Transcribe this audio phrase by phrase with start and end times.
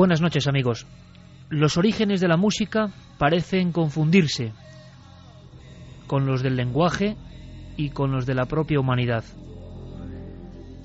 [0.00, 0.86] Buenas noches amigos.
[1.50, 4.54] Los orígenes de la música parecen confundirse
[6.06, 7.18] con los del lenguaje
[7.76, 9.24] y con los de la propia humanidad.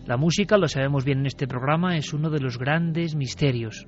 [0.06, 3.88] La música, lo sabemos bien en este programa, es uno de los grandes misterios.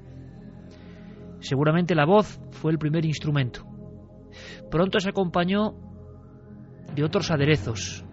[1.42, 3.66] Seguramente la voz fue el primer instrumento.
[4.72, 5.74] Pronto se acompañó
[6.96, 8.06] de otros aderezos.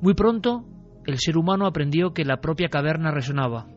[0.00, 0.64] Muy pronto
[1.06, 3.68] el ser humano aprendió que la propia caverna resonaba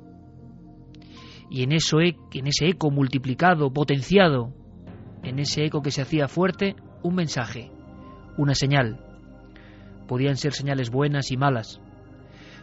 [1.50, 4.53] y en, eso, e, en ese eco multiplicado, potenciado,
[5.23, 7.72] en ese eco que se hacía fuerte, un mensaje,
[8.38, 9.00] una señal.
[10.08, 11.81] Podían ser señales buenas y malas.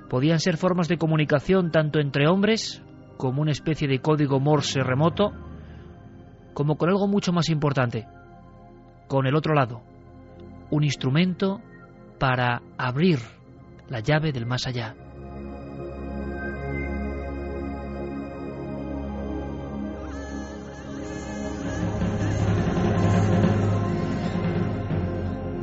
[0.09, 2.83] Podían ser formas de comunicación tanto entre hombres,
[3.17, 5.33] como una especie de código Morse remoto,
[6.55, 8.07] como con algo mucho más importante,
[9.09, 9.83] con el otro lado,
[10.71, 11.61] un instrumento
[12.19, 13.19] para abrir
[13.89, 14.95] la llave del más allá.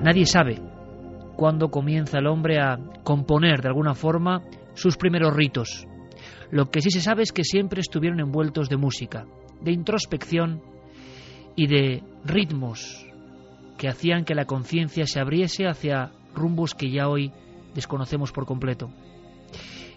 [0.04, 0.62] Nadie sabe
[1.38, 4.42] cuándo comienza el hombre a componer de alguna forma
[4.74, 5.88] sus primeros ritos.
[6.52, 9.26] Lo que sí se sabe es que siempre estuvieron envueltos de música,
[9.62, 10.62] de introspección
[11.56, 13.08] y de ritmos
[13.78, 17.32] que hacían que la conciencia se abriese hacia rumbos que ya hoy
[17.74, 18.90] desconocemos por completo.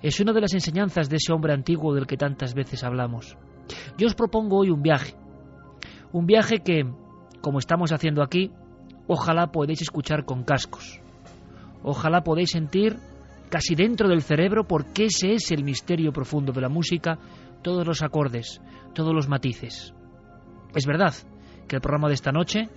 [0.03, 3.37] Es una de las enseñanzas de ese hombre antiguo del que tantas veces hablamos.
[3.99, 5.17] Yo os propongo hoy un viaje,
[6.13, 6.87] un viaje que,
[7.41, 8.53] como estamos haciendo aquí,
[9.07, 11.01] Ojalá podéis escuchar con cascos.
[11.83, 12.97] Ojalá podéis sentir
[13.49, 17.19] casi dentro del cerebro, porque ese es el misterio profundo de la música,
[17.63, 18.61] todos los acordes,
[18.95, 19.95] todos los matices.
[20.75, 21.15] Es verdad
[21.69, 22.69] que el programa de esta noche,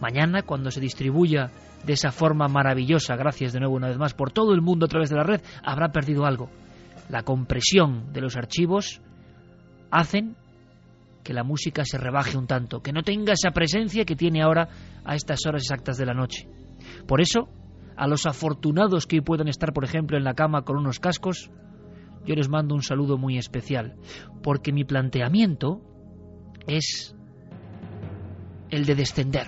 [0.00, 1.50] mañana, cuando se distribuya
[1.84, 4.88] de esa forma maravillosa, gracias de nuevo una vez más, por todo el mundo a
[4.88, 6.48] través de la red, habrá perdido algo.
[7.10, 9.02] La compresión de los archivos
[9.90, 10.36] hacen
[11.24, 14.68] que la música se rebaje un tanto, que no tenga esa presencia que tiene ahora
[15.04, 16.46] a estas horas exactas de la noche.
[17.08, 17.48] Por eso,
[17.96, 21.50] a los afortunados que hoy puedan estar, por ejemplo, en la cama con unos cascos,
[22.26, 23.96] yo les mando un saludo muy especial,
[24.42, 25.80] porque mi planteamiento
[26.66, 27.16] es
[28.70, 29.46] el de descender,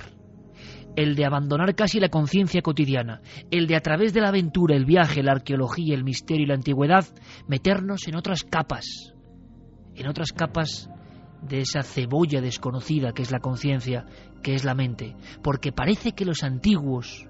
[0.96, 3.20] el de abandonar casi la conciencia cotidiana,
[3.50, 6.54] el de a través de la aventura, el viaje, la arqueología, el misterio y la
[6.54, 7.04] antigüedad,
[7.48, 9.14] meternos en otras capas,
[9.94, 10.90] en otras capas
[11.42, 14.06] de esa cebolla desconocida que es la conciencia,
[14.42, 17.26] que es la mente, porque parece que los antiguos,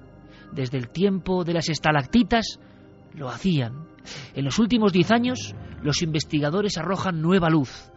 [0.52, 2.60] desde el tiempo de las estalactitas,
[3.14, 3.86] lo hacían.
[4.34, 7.90] En los últimos diez años, los investigadores arrojan nueva luz.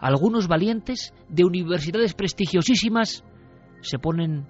[0.00, 3.24] Algunos valientes de universidades prestigiosísimas
[3.80, 4.46] se ponen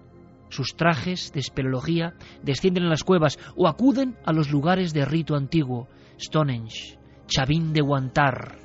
[0.48, 5.34] sus trajes de espeleología, descienden a las cuevas o acuden a los lugares de rito
[5.34, 5.88] antiguo,
[6.18, 8.63] Stonehenge, Chavín de Guantar,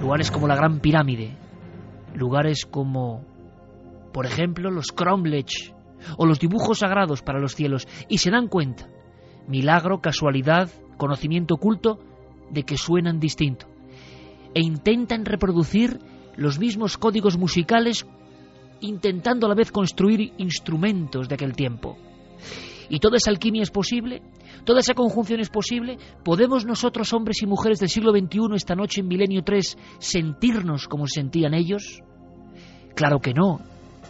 [0.00, 1.36] lugares como la Gran Pirámide,
[2.14, 3.24] lugares como,
[4.12, 5.74] por ejemplo, los Cromlech
[6.16, 8.88] o los dibujos sagrados para los cielos, y se dan cuenta,
[9.46, 11.98] milagro, casualidad, conocimiento oculto,
[12.50, 13.66] de que suenan distinto,
[14.54, 15.98] e intentan reproducir
[16.36, 18.06] los mismos códigos musicales,
[18.80, 21.96] intentando a la vez construir instrumentos de aquel tiempo.
[22.88, 24.22] Y toda esa alquimia es posible
[24.68, 29.00] toda esa conjunción es posible, ¿podemos nosotros, hombres y mujeres del siglo XXI, esta noche
[29.00, 32.02] en Milenio 3, sentirnos como se sentían ellos?
[32.94, 33.62] Claro que no,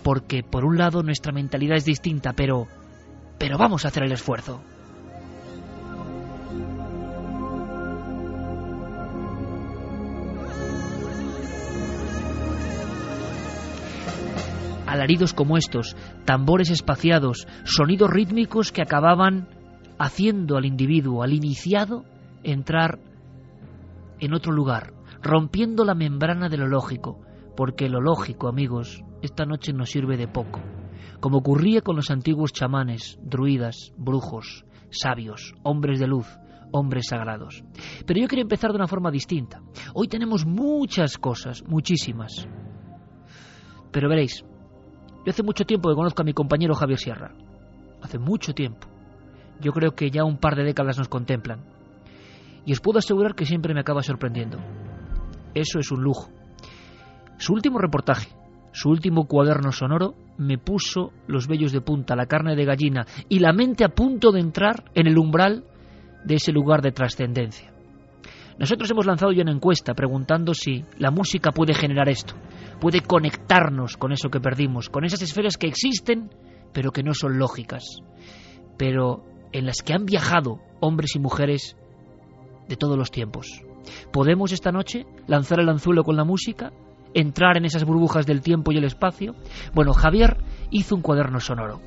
[0.03, 2.67] porque por un lado nuestra mentalidad es distinta, pero...
[3.39, 4.61] pero vamos a hacer el esfuerzo.
[14.87, 19.47] alaridos como estos, tambores espaciados, sonidos rítmicos que acababan
[19.99, 22.05] haciendo al individuo, al iniciado,
[22.43, 22.99] entrar
[24.21, 27.21] en otro lugar, rompiendo la membrana de lo lógico,
[27.57, 30.61] porque lo lógico, amigos, esta noche nos sirve de poco,
[31.21, 36.27] como ocurría con los antiguos chamanes, druidas, brujos, sabios, hombres de luz,
[36.73, 37.65] hombres sagrados.
[38.07, 39.63] Pero yo quiero empezar de una forma distinta.
[39.95, 42.49] Hoy tenemos muchas cosas, muchísimas.
[43.91, 44.45] Pero veréis,
[45.25, 47.35] yo hace mucho tiempo que conozco a mi compañero Javier Sierra.
[48.03, 48.87] Hace mucho tiempo.
[49.61, 51.61] Yo creo que ya un par de décadas nos contemplan.
[52.65, 54.59] Y os puedo asegurar que siempre me acaba sorprendiendo.
[55.55, 56.31] Eso es un lujo.
[57.39, 58.29] Su último reportaje,
[58.73, 63.39] su último cuaderno sonoro, me puso los vellos de punta, la carne de gallina y
[63.39, 65.65] la mente a punto de entrar en el umbral
[66.25, 67.73] de ese lugar de trascendencia.
[68.59, 72.35] Nosotros hemos lanzado ya una encuesta preguntando si la música puede generar esto,
[72.81, 76.31] puede conectarnos con eso que perdimos, con esas esferas que existen
[76.73, 78.03] pero que no son lógicas,
[78.77, 81.77] pero en las que han viajado hombres y mujeres
[82.69, 83.63] de todos los tiempos.
[84.13, 86.73] ¿Podemos esta noche lanzar el anzuelo con la música?
[87.15, 89.35] ¿Entrar en esas burbujas del tiempo y el espacio?
[89.75, 90.37] Bueno, Javier
[90.71, 91.81] hizo un cuaderno sonoro.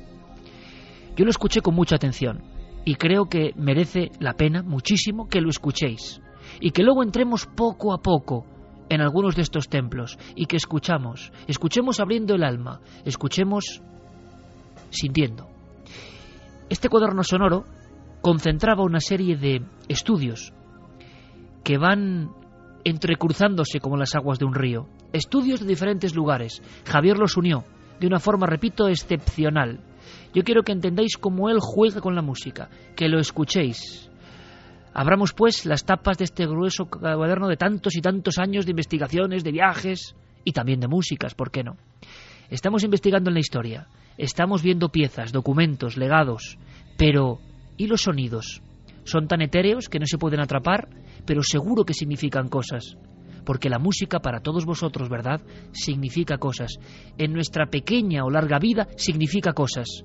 [1.16, 2.42] Yo lo escuché con mucha atención
[2.84, 6.20] y creo que merece la pena muchísimo que lo escuchéis
[6.60, 8.46] y que luego entremos poco a poco
[8.88, 13.82] en algunos de estos templos y que escuchamos, escuchemos abriendo el alma, escuchemos
[14.90, 15.51] sintiendo.
[16.72, 17.66] Este cuaderno sonoro
[18.22, 19.60] concentraba una serie de
[19.90, 20.54] estudios
[21.62, 22.30] que van
[22.82, 26.62] entrecruzándose como las aguas de un río, estudios de diferentes lugares.
[26.86, 27.62] Javier los unió
[28.00, 29.80] de una forma, repito, excepcional.
[30.32, 34.10] Yo quiero que entendáis cómo él juega con la música, que lo escuchéis.
[34.94, 39.44] Abramos pues las tapas de este grueso cuaderno de tantos y tantos años de investigaciones,
[39.44, 41.76] de viajes y también de músicas, ¿por qué no?
[42.48, 46.58] Estamos investigando en la historia, estamos viendo piezas, documentos, legados,
[46.96, 47.38] pero
[47.76, 48.62] ¿y los sonidos?
[49.04, 50.88] Son tan etéreos que no se pueden atrapar,
[51.26, 52.96] pero seguro que significan cosas
[53.44, 55.40] porque la música para todos vosotros, ¿verdad?,
[55.72, 56.78] significa cosas.
[57.18, 60.04] En nuestra pequeña o larga vida significa cosas.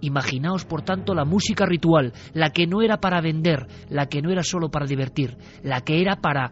[0.00, 4.30] Imaginaos, por tanto, la música ritual, la que no era para vender, la que no
[4.30, 6.50] era solo para divertir, la que era para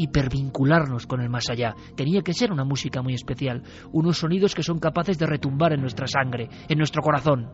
[0.00, 1.74] hipervincularnos con el más allá.
[1.96, 3.62] Tenía que ser una música muy especial,
[3.92, 7.48] unos sonidos que son capaces de retumbar en nuestra sangre, en nuestro corazón.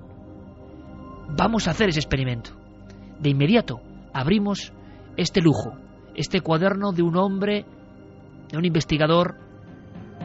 [1.36, 2.50] Vamos a hacer ese experimento.
[3.18, 3.80] De inmediato
[4.12, 4.72] abrimos
[5.16, 5.72] este lujo,
[6.14, 7.64] este cuaderno de un hombre
[8.50, 9.36] de un investigador,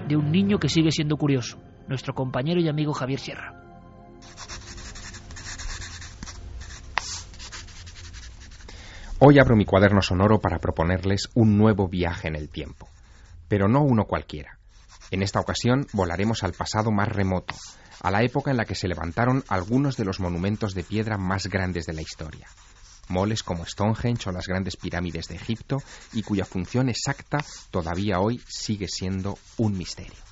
[0.07, 1.57] de un niño que sigue siendo curioso,
[1.87, 3.55] nuestro compañero y amigo Javier Sierra.
[9.23, 12.89] Hoy abro mi cuaderno sonoro para proponerles un nuevo viaje en el tiempo,
[13.47, 14.57] pero no uno cualquiera.
[15.11, 17.53] En esta ocasión volaremos al pasado más remoto,
[18.01, 21.45] a la época en la que se levantaron algunos de los monumentos de piedra más
[21.45, 22.47] grandes de la historia
[23.09, 25.83] moles como Stonehenge o las grandes pirámides de Egipto
[26.13, 30.30] y cuya función exacta todavía hoy sigue siendo un misterio.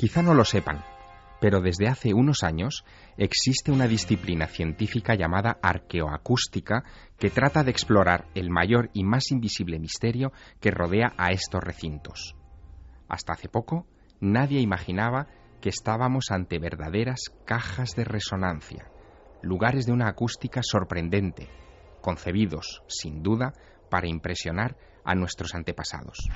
[0.00, 0.82] Quizá no lo sepan,
[1.42, 2.86] pero desde hace unos años
[3.18, 6.84] existe una disciplina científica llamada arqueoacústica
[7.18, 12.34] que trata de explorar el mayor y más invisible misterio que rodea a estos recintos.
[13.10, 13.86] Hasta hace poco,
[14.20, 15.26] nadie imaginaba
[15.60, 18.90] que estábamos ante verdaderas cajas de resonancia,
[19.42, 21.50] lugares de una acústica sorprendente,
[22.00, 23.52] concebidos, sin duda,
[23.90, 26.26] para impresionar a nuestros antepasados.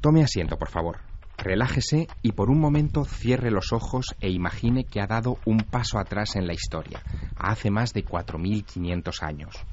[0.00, 0.98] Tome asiento, por favor.
[1.36, 5.98] Relájese y por un momento cierre los ojos e imagine que ha dado un paso
[5.98, 7.02] atrás en la historia,
[7.36, 9.66] hace más de 4.500 años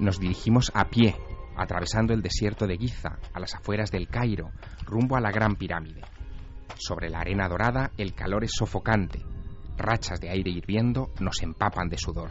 [0.00, 1.14] nos dirigimos a pie,
[1.56, 4.50] atravesando el desierto de Giza, a las afueras del Cairo,
[4.84, 6.00] rumbo a la Gran Pirámide.
[6.76, 9.22] Sobre la arena dorada el calor es sofocante.
[9.76, 12.30] Rachas de aire hirviendo nos empapan de sudor.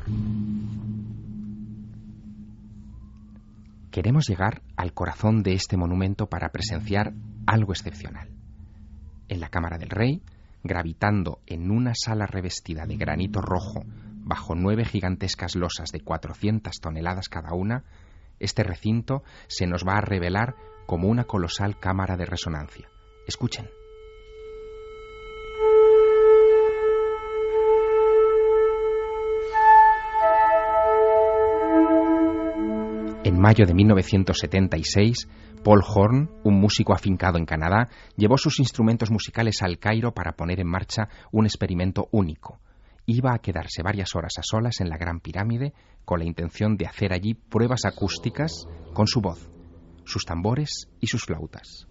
[3.92, 7.14] Queremos llegar al corazón de este monumento para presenciar
[7.48, 8.30] algo excepcional.
[9.28, 10.22] En la Cámara del Rey,
[10.64, 17.30] gravitando en una sala revestida de granito rojo bajo nueve gigantescas losas de 400 toneladas
[17.30, 17.84] cada una,
[18.40, 20.56] este recinto se nos va a revelar
[20.86, 22.90] como una colosal cámara de resonancia.
[23.28, 23.79] Escuchen.
[33.30, 35.30] En mayo de 1976,
[35.64, 40.60] Paul Horn, un músico afincado en Canadá, llevó sus instrumentos musicales al Cairo para poner
[40.60, 42.60] en marcha un experimento único,
[43.06, 45.74] iba a quedarse varias horas a solas en la Gran Pirámide
[46.06, 49.48] con la intención de hacer allí pruebas acústicas con su voz,
[50.06, 51.88] sus tambores y sus flautas.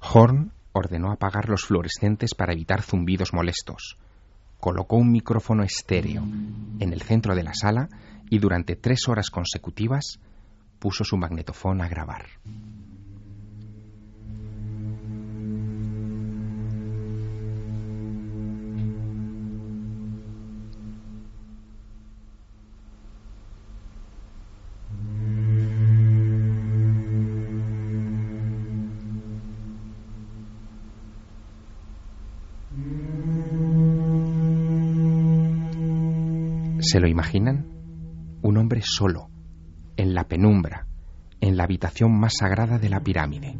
[0.00, 3.96] Horn ordenó apagar los fluorescentes para evitar zumbidos molestos.
[4.60, 7.88] Colocó un micrófono estéreo en el centro de la sala
[8.30, 10.18] y durante tres horas consecutivas
[10.78, 12.26] puso su magnetofón a grabar.
[36.90, 37.66] ¿Se lo imaginan?
[38.40, 39.28] Un hombre solo,
[39.98, 40.86] en la penumbra,
[41.38, 43.58] en la habitación más sagrada de la pirámide.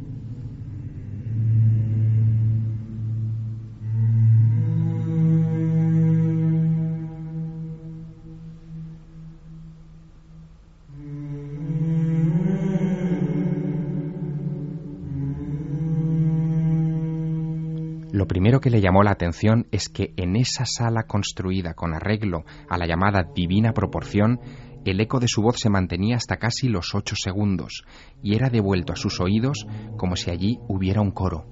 [18.29, 22.79] Primero que le llamó la atención es que en esa sala construida con arreglo a
[22.79, 24.41] la llamada divina proporción,
[24.85, 27.85] el eco de su voz se mantenía hasta casi los ocho segundos
[28.23, 29.67] y era devuelto a sus oídos
[29.97, 31.47] como si allí hubiera un coro.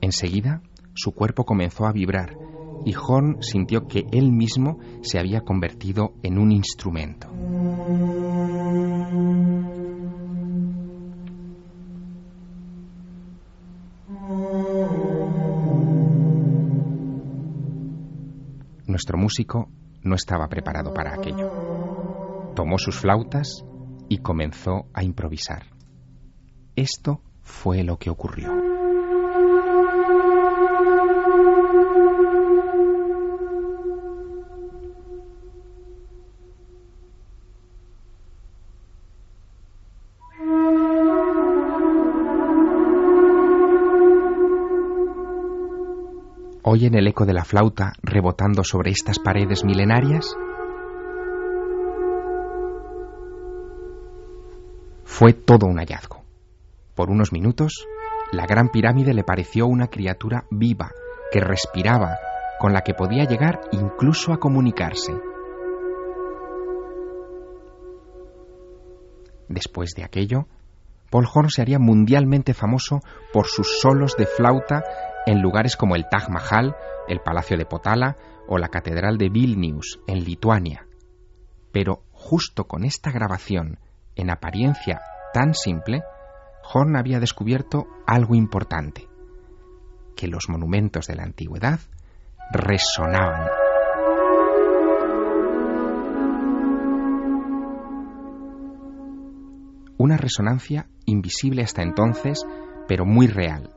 [0.00, 0.62] Enseguida,
[0.94, 2.36] su cuerpo comenzó a vibrar
[2.84, 7.28] y Horn sintió que él mismo se había convertido en un instrumento.
[18.96, 19.68] Nuestro músico
[20.04, 22.54] no estaba preparado para aquello.
[22.54, 23.62] Tomó sus flautas
[24.08, 25.66] y comenzó a improvisar.
[26.76, 28.55] Esto fue lo que ocurrió.
[46.68, 50.36] ¿Oyen el eco de la flauta rebotando sobre estas paredes milenarias?
[55.04, 56.24] Fue todo un hallazgo.
[56.96, 57.86] Por unos minutos,
[58.32, 60.90] la gran pirámide le pareció una criatura viva,
[61.30, 62.16] que respiraba,
[62.58, 65.14] con la que podía llegar incluso a comunicarse.
[69.48, 70.48] Después de aquello,
[71.12, 74.82] Paul Horn se haría mundialmente famoso por sus solos de flauta
[75.26, 76.76] en lugares como el Taj Mahal,
[77.08, 78.16] el Palacio de Potala
[78.46, 80.86] o la Catedral de Vilnius, en Lituania.
[81.72, 83.80] Pero justo con esta grabación,
[84.14, 85.00] en apariencia
[85.34, 86.02] tan simple,
[86.72, 89.08] Horn había descubierto algo importante,
[90.16, 91.80] que los monumentos de la antigüedad
[92.52, 93.48] resonaban.
[99.98, 102.46] Una resonancia invisible hasta entonces,
[102.86, 103.75] pero muy real,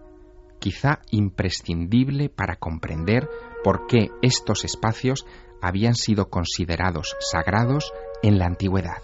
[0.59, 3.27] quizá imprescindible para comprender
[3.63, 5.25] por qué estos espacios
[5.61, 9.01] habían sido considerados sagrados en la antigüedad.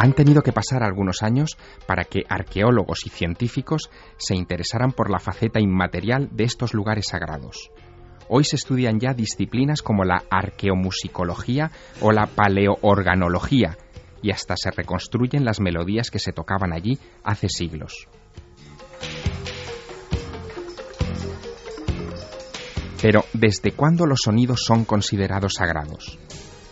[0.00, 1.58] Han tenido que pasar algunos años
[1.88, 7.72] para que arqueólogos y científicos se interesaran por la faceta inmaterial de estos lugares sagrados.
[8.28, 11.70] Hoy se estudian ya disciplinas como la arqueomusicología
[12.00, 13.76] o la paleoorganología,
[14.22, 18.08] y hasta se reconstruyen las melodías que se tocaban allí hace siglos.
[23.00, 26.18] Pero, ¿desde cuándo los sonidos son considerados sagrados?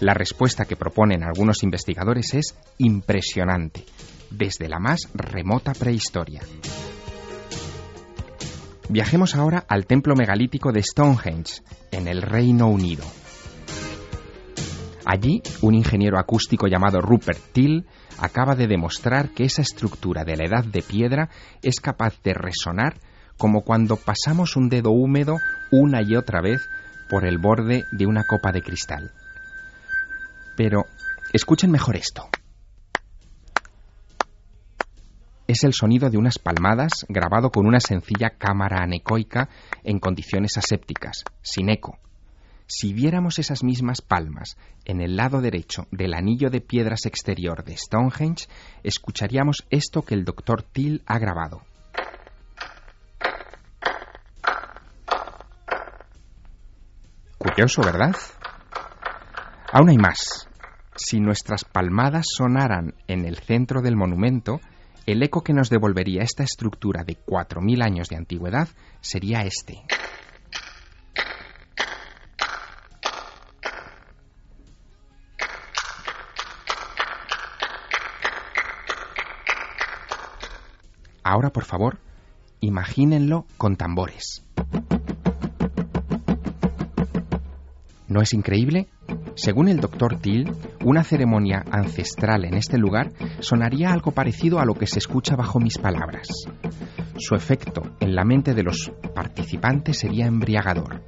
[0.00, 3.84] La respuesta que proponen algunos investigadores es impresionante,
[4.30, 6.42] desde la más remota prehistoria.
[8.88, 13.04] Viajemos ahora al templo megalítico de Stonehenge, en el Reino Unido.
[15.04, 17.86] Allí, un ingeniero acústico llamado Rupert Till
[18.18, 21.30] acaba de demostrar que esa estructura de la edad de piedra
[21.62, 22.98] es capaz de resonar
[23.36, 25.36] como cuando pasamos un dedo húmedo
[25.72, 26.60] una y otra vez
[27.10, 29.10] por el borde de una copa de cristal.
[30.56, 30.84] Pero
[31.32, 32.28] escuchen mejor esto.
[35.48, 39.48] Es el sonido de unas palmadas grabado con una sencilla cámara anecoica
[39.84, 41.98] en condiciones asépticas, sin eco.
[42.66, 47.76] Si viéramos esas mismas palmas en el lado derecho del anillo de piedras exterior de
[47.76, 48.48] Stonehenge,
[48.82, 51.62] escucharíamos esto que el doctor Till ha grabado.
[57.38, 58.16] Curioso, ¿verdad?
[59.72, 60.48] Aún hay más.
[60.96, 64.60] Si nuestras palmadas sonaran en el centro del monumento,
[65.06, 68.68] el eco que nos devolvería esta estructura de 4.000 años de antigüedad
[69.00, 69.84] sería este.
[81.22, 81.98] Ahora, por favor,
[82.60, 84.44] imagínenlo con tambores.
[88.08, 88.88] ¿No es increíble?
[89.34, 90.52] Según el doctor Till,
[90.86, 95.58] una ceremonia ancestral en este lugar sonaría algo parecido a lo que se escucha bajo
[95.58, 96.28] mis palabras.
[97.18, 101.02] Su efecto en la mente de los participantes sería embriagador.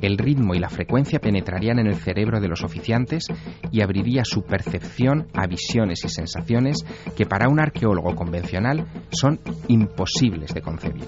[0.00, 3.26] El ritmo y la frecuencia penetrarían en el cerebro de los oficiantes
[3.70, 6.78] y abriría su percepción a visiones y sensaciones
[7.14, 11.06] que para un arqueólogo convencional son imposibles de concebir.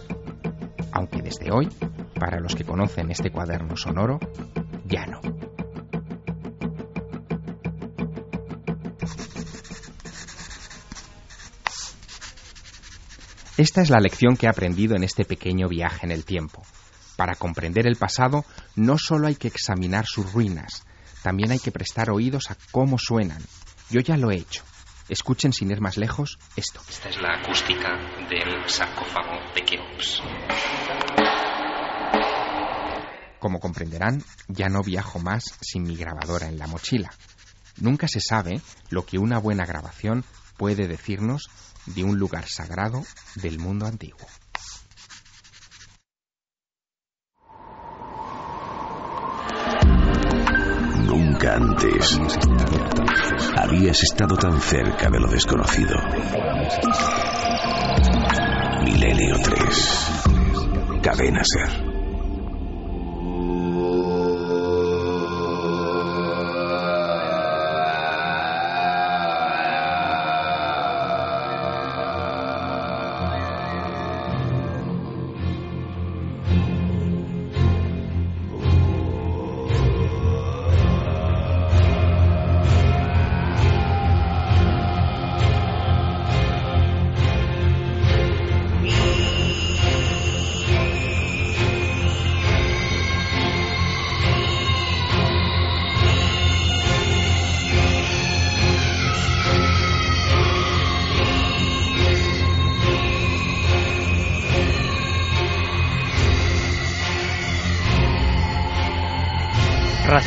[0.93, 1.71] Aunque desde hoy,
[2.19, 4.19] para los que conocen este cuaderno sonoro,
[4.85, 5.50] ya no.
[13.61, 16.63] Esta es la lección que he aprendido en este pequeño viaje en el tiempo.
[17.17, 20.87] Para comprender el pasado no solo hay que examinar sus ruinas,
[21.23, 23.43] también hay que prestar oídos a cómo suenan.
[23.91, 24.63] Yo ya lo he hecho.
[25.11, 26.81] Escuchen sin ir más lejos esto.
[26.89, 27.99] Esta es la acústica
[28.31, 30.23] del sarcófago de Keops.
[33.41, 37.11] Como comprenderán, ya no viajo más sin mi grabadora en la mochila.
[37.79, 38.61] Nunca se sabe
[38.91, 40.25] lo que una buena grabación
[40.57, 41.49] puede decirnos
[41.87, 43.05] de un lugar sagrado
[43.37, 44.27] del mundo antiguo.
[51.05, 52.19] Nunca antes
[53.57, 55.97] habías estado tan cerca de lo desconocido.
[58.85, 61.03] Milenio 3.
[61.03, 61.90] Cadena Ser.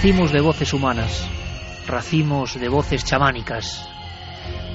[0.04, 1.30] Racimos de voces humanas,
[1.88, 3.90] racimos de voces chamánicas,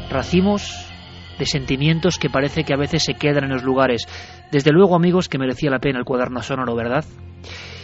[0.08, 0.90] racimos
[1.38, 4.06] de sentimientos que parece que a veces se quedan en los lugares.
[4.50, 7.04] Desde luego, amigos, que merecía la pena el cuaderno sonoro, ¿verdad?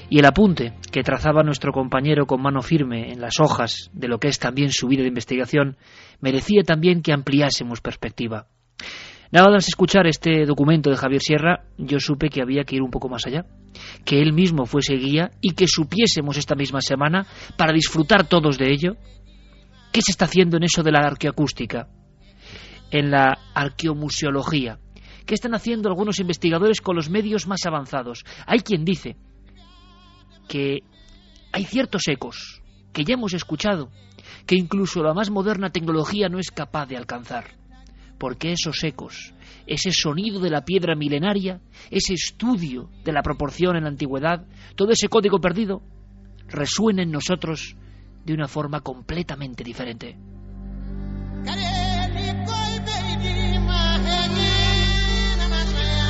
[0.09, 4.19] Y el apunte que trazaba nuestro compañero con mano firme en las hojas de lo
[4.19, 5.77] que es también su vida de investigación,
[6.21, 8.47] merecía también que ampliásemos perspectiva.
[9.31, 12.91] Nada más escuchar este documento de Javier Sierra, yo supe que había que ir un
[12.91, 13.47] poco más allá,
[14.05, 18.73] que él mismo fuese guía y que supiésemos esta misma semana, para disfrutar todos de
[18.73, 18.97] ello,
[19.93, 21.89] qué se está haciendo en eso de la arqueoacústica,
[22.91, 24.79] en la arqueomuseología,
[25.27, 28.25] qué están haciendo algunos investigadores con los medios más avanzados.
[28.47, 29.17] Hay quien dice
[30.49, 30.81] que
[31.53, 33.91] hay ciertos ecos que ya hemos escuchado,
[34.47, 37.64] que incluso la más moderna tecnología no es capaz de alcanzar
[38.19, 39.35] porque esos ecos,
[39.67, 44.47] ese sonido de la piedra milenaria, ese estudio de la proporción en la antigüedad,
[44.77, 45.83] todo ese código perdido,
[46.49, 47.77] resuena en nosotros
[48.25, 50.17] de una forma completamente diferente.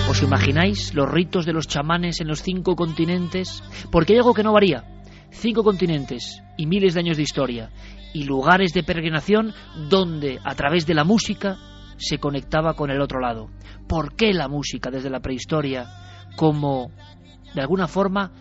[0.08, 3.62] ¿Os imagináis los ritos de los chamanes en los cinco continentes?
[3.90, 4.84] Porque hay algo que no varía.
[5.30, 7.70] Cinco continentes y miles de años de historia
[8.12, 9.52] y lugares de peregrinación
[9.88, 11.58] donde, a través de la música,
[11.96, 13.50] se conectaba con el otro lado.
[13.88, 15.86] ¿Por qué la música desde la prehistoria
[16.36, 16.90] como,
[17.54, 18.32] de alguna forma,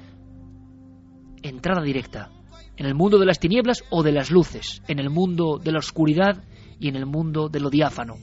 [1.42, 2.32] entrada directa
[2.76, 5.80] en el mundo de las tinieblas o de las luces, en el mundo de la
[5.80, 6.44] oscuridad
[6.80, 8.16] y en el mundo de lo diáfano?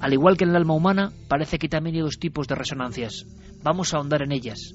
[0.00, 3.24] Al igual que en el alma humana, parece que también hay dos tipos de resonancias.
[3.62, 4.74] Vamos a ahondar en ellas.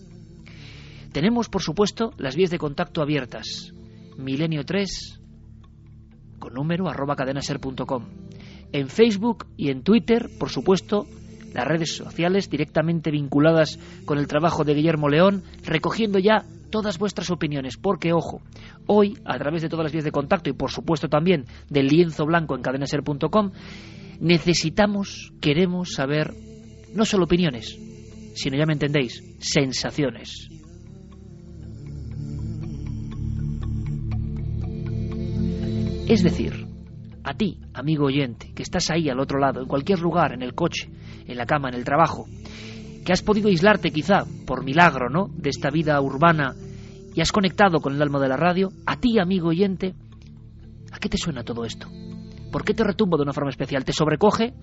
[1.12, 3.74] Tenemos, por supuesto, las vías de contacto abiertas.
[4.18, 5.22] Milenio 3
[6.40, 8.27] con número arroba cadenaser.com
[8.72, 11.08] en Facebook y en Twitter, por supuesto,
[11.54, 17.32] las redes sociales directamente vinculadas con el trabajo de Guillermo León, recogiendo ya todas vuestras
[17.32, 18.42] opiniones, porque ojo,
[18.86, 22.26] hoy a través de todas las vías de contacto y por supuesto también del lienzo
[22.26, 23.52] blanco en cadenaser.com
[24.20, 26.34] necesitamos, queremos saber
[26.94, 27.78] no solo opiniones,
[28.36, 30.50] sino ya me entendéis, sensaciones.
[36.08, 36.67] Es decir,
[37.28, 40.56] a ti, amigo oyente, que estás ahí al otro lado, en cualquier lugar, en el
[40.56, 40.90] coche,
[41.26, 42.26] en la cama, en el trabajo,
[43.06, 46.56] que has podido aislarte quizá por milagro, ¿no?, de esta vida urbana
[47.14, 49.94] y has conectado con el alma de la radio, a ti, amigo oyente,
[50.90, 51.90] ¿a qué te suena todo esto?
[52.50, 53.84] ¿Por qué te retumba de una forma especial?
[53.84, 54.54] ¿Te sobrecoge?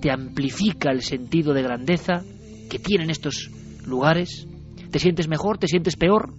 [0.00, 2.22] ¿Te amplifica el sentido de grandeza
[2.70, 3.50] que tienen estos
[3.84, 4.48] lugares?
[4.90, 5.58] ¿Te sientes mejor?
[5.58, 6.32] ¿Te sientes peor?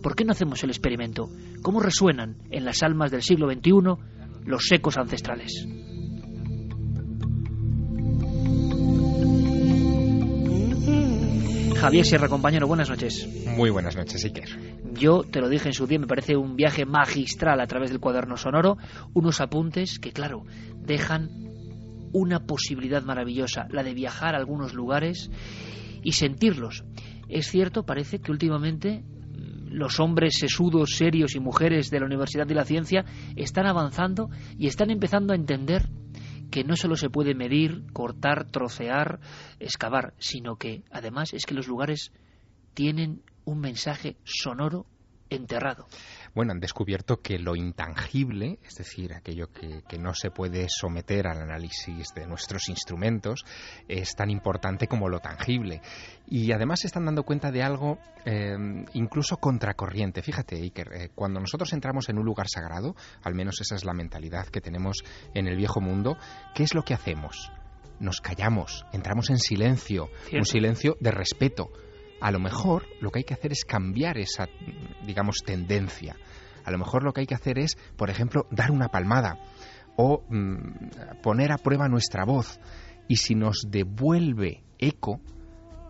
[0.00, 1.28] ¿Por qué no hacemos el experimento?
[1.62, 4.15] ¿Cómo resuenan en las almas del siglo XXI
[4.46, 5.66] los ecos ancestrales?
[11.76, 13.28] Javier Sierra, compañero, buenas noches.
[13.56, 14.48] Muy buenas noches, Iker.
[14.94, 18.00] Yo te lo dije en su día, me parece un viaje magistral a través del
[18.00, 18.78] cuaderno sonoro,
[19.12, 20.44] unos apuntes que, claro,
[20.80, 21.28] dejan
[22.12, 25.30] una posibilidad maravillosa, la de viajar a algunos lugares
[26.02, 26.84] y sentirlos.
[27.28, 29.04] Es cierto, parece que últimamente
[29.68, 33.04] los hombres sesudos, serios y mujeres de la Universidad de la Ciencia
[33.36, 35.88] están avanzando y están empezando a entender
[36.50, 39.20] que no solo se puede medir, cortar, trocear,
[39.58, 42.12] excavar, sino que además es que los lugares
[42.74, 44.86] tienen un mensaje sonoro
[45.30, 45.86] enterrado.
[46.36, 51.40] Bueno, han descubierto que lo intangible, es decir, aquello que, no se puede someter al
[51.40, 53.42] análisis de nuestros instrumentos,
[53.88, 55.80] es tan importante como lo tangible.
[56.26, 58.54] Y además se están dando cuenta de algo eh,
[58.92, 60.20] incluso contracorriente.
[60.20, 63.94] Fíjate, Iker, eh, cuando nosotros entramos en un lugar sagrado, al menos esa es la
[63.94, 66.18] mentalidad que tenemos en el viejo mundo,
[66.54, 67.50] ¿qué es lo que hacemos?
[67.98, 71.70] Nos callamos, entramos en silencio, un silencio de respeto
[72.20, 74.48] a lo mejor lo que hay que hacer es cambiar esa,
[75.04, 76.16] digamos, tendencia.
[76.64, 79.38] A lo mejor lo que hay que hacer es, por ejemplo, dar una palmada
[79.96, 82.58] o mm, poner a prueba nuestra voz.
[83.08, 85.20] Y si nos devuelve eco,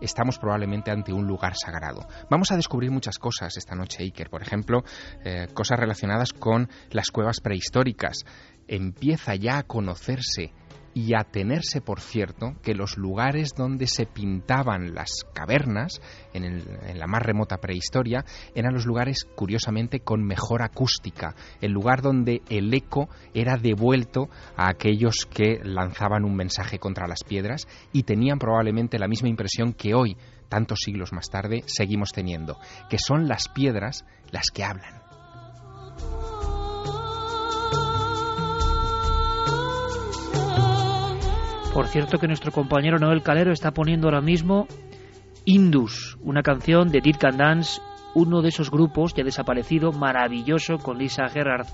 [0.01, 2.07] estamos probablemente ante un lugar sagrado.
[2.29, 4.29] Vamos a descubrir muchas cosas esta noche, Iker.
[4.29, 4.83] Por ejemplo,
[5.23, 8.23] eh, cosas relacionadas con las cuevas prehistóricas.
[8.67, 10.53] Empieza ya a conocerse
[10.97, 16.01] y a tenerse por cierto que los lugares donde se pintaban las cavernas,
[16.33, 22.41] en, la más remota prehistoria, eran los lugares curiosamente con mejor acústica, el lugar donde
[22.49, 28.39] el eco era devuelto a aquellos que lanzaban un mensaje contra las piedras y tenían
[28.39, 30.17] probablemente la misma impresión que hoy,
[30.49, 32.57] tantos siglos más tarde, seguimos teniendo,
[32.89, 35.06] que son las piedras las que hablan.
[41.77, 44.67] Por cierto que nuestro compañero Noel Calero está poniendo ahora mismo
[45.45, 47.79] Indus, una canción de Dead Can Dance,
[48.15, 51.67] uno de esos grupos ya desaparecido, maravilloso, con Lisa Gerrard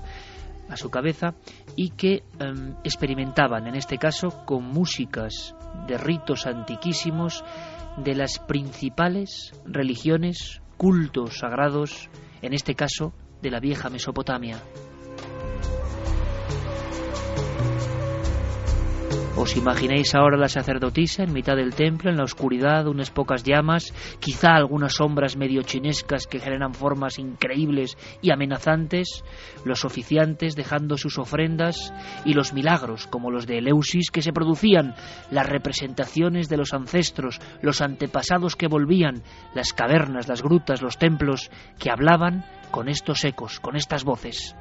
[0.68, 1.36] a su cabeza,
[1.74, 5.56] y que em, experimentaban, en este caso, con músicas
[5.88, 7.42] de ritos antiquísimos
[7.96, 12.10] de las principales religiones, cultos sagrados,
[12.42, 14.58] en este caso, de la vieja Mesopotamia.
[19.36, 23.92] ¿Os imagináis ahora la sacerdotisa en mitad del templo, en la oscuridad, unas pocas llamas,
[24.20, 29.24] quizá algunas sombras medio chinescas que generan formas increíbles y amenazantes,
[29.64, 31.92] los oficiantes dejando sus ofrendas
[32.24, 34.94] y los milagros como los de Eleusis que se producían,
[35.32, 41.50] las representaciones de los ancestros, los antepasados que volvían, las cavernas, las grutas, los templos
[41.80, 44.54] que hablaban con estos ecos, con estas voces.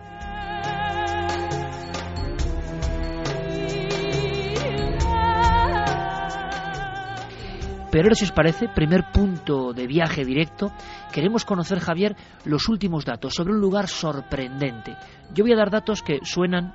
[7.93, 10.71] Pero ahora, si os parece, primer punto de viaje directo,
[11.13, 14.95] queremos conocer, Javier, los últimos datos sobre un lugar sorprendente.
[15.31, 16.73] Yo voy a dar datos que suenan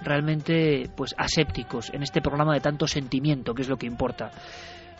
[0.00, 4.30] realmente pues asépticos en este programa de tanto sentimiento, que es lo que importa.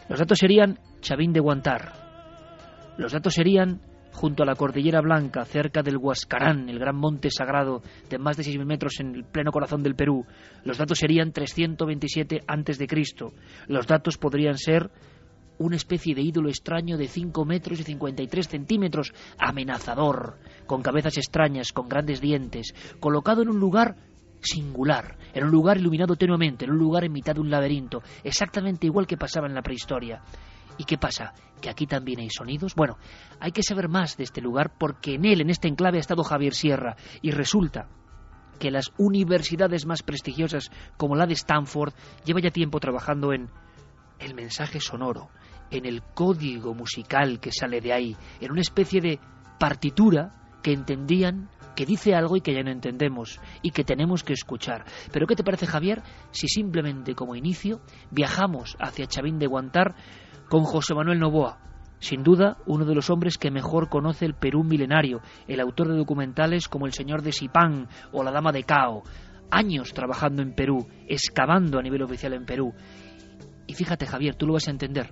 [0.08, 1.92] Los datos serían Chavín de Guantar.
[2.98, 3.80] Los datos serían
[4.12, 8.42] junto a la Cordillera Blanca, cerca del Huascarán, el gran monte sagrado de más de
[8.42, 10.26] 6.000 metros en el pleno corazón del Perú.
[10.64, 13.34] Los datos serían 327 antes de Cristo.
[13.68, 14.90] Los datos podrían ser
[15.60, 21.72] una especie de ídolo extraño de 5 metros y 53 centímetros, amenazador, con cabezas extrañas,
[21.72, 23.96] con grandes dientes, colocado en un lugar
[24.40, 28.86] singular, en un lugar iluminado tenuamente, en un lugar en mitad de un laberinto, exactamente
[28.86, 30.22] igual que pasaba en la prehistoria.
[30.78, 31.34] ¿Y qué pasa?
[31.60, 32.74] ¿Que aquí también hay sonidos?
[32.74, 32.96] Bueno,
[33.38, 36.24] hay que saber más de este lugar porque en él, en este enclave, ha estado
[36.24, 37.86] Javier Sierra y resulta
[38.58, 41.92] que las universidades más prestigiosas como la de Stanford
[42.24, 43.50] lleva ya tiempo trabajando en
[44.20, 45.30] el mensaje sonoro,
[45.70, 49.20] en el código musical que sale de ahí, en una especie de
[49.58, 54.32] partitura que entendían que dice algo y que ya no entendemos y que tenemos que
[54.32, 54.84] escuchar.
[55.12, 57.80] Pero ¿qué te parece, Javier, si simplemente como inicio
[58.10, 59.94] viajamos hacia Chavín de Guantar
[60.48, 61.58] con José Manuel Novoa?
[61.98, 65.96] Sin duda, uno de los hombres que mejor conoce el Perú milenario, el autor de
[65.96, 69.02] documentales como El Señor de Sipán o La Dama de Cao.
[69.50, 72.72] Años trabajando en Perú, excavando a nivel oficial en Perú.
[73.66, 75.10] Y fíjate, Javier, tú lo vas a entender.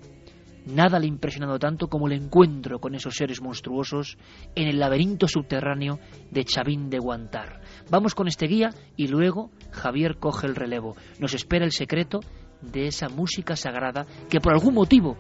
[0.69, 4.19] Nada le ha impresionado tanto como el encuentro con esos seres monstruosos
[4.55, 5.99] en el laberinto subterráneo
[6.31, 7.61] de Chavín de Guantar.
[7.91, 10.95] Vamos con este guía y luego Javier coge el relevo.
[11.21, 12.21] Nos espera el secreto
[12.61, 15.17] de esa música sagrada que por algún motivo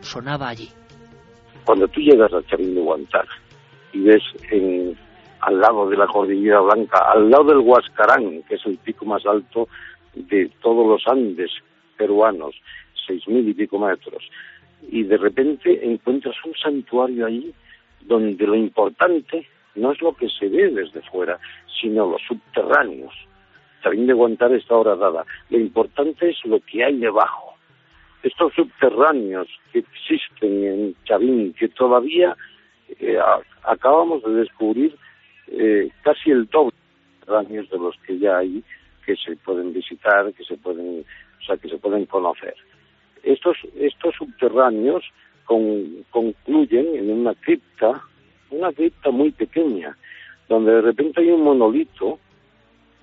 [0.00, 0.68] sonaba allí.
[1.64, 3.26] Cuando tú llegas a Chavín de Guantar
[3.94, 4.22] y ves
[5.40, 9.24] al lado de la Cordillera Blanca, al lado del Huascarán, que es el pico más
[9.24, 9.66] alto
[10.14, 11.50] de todos los Andes
[11.96, 12.54] peruanos,
[13.06, 14.22] seis mil y pico metros,
[14.88, 17.52] y de repente encuentras un santuario ahí
[18.02, 21.38] donde lo importante no es lo que se ve desde fuera,
[21.80, 23.14] sino los subterráneos.
[23.82, 25.24] Chavín de Guantar está dada.
[25.48, 27.54] Lo importante es lo que hay debajo.
[28.22, 32.36] Estos subterráneos que existen en Chavín, que todavía
[32.98, 33.18] eh,
[33.62, 34.96] acabamos de descubrir
[35.48, 36.74] eh, casi el doble
[37.26, 38.62] de los que ya hay,
[39.06, 41.04] que se pueden visitar, que se pueden,
[41.40, 42.54] o sea, que se pueden conocer.
[43.22, 45.04] Estos, estos subterráneos
[45.44, 48.02] concluyen en una cripta,
[48.50, 49.96] una cripta muy pequeña,
[50.48, 52.18] donde de repente hay un monolito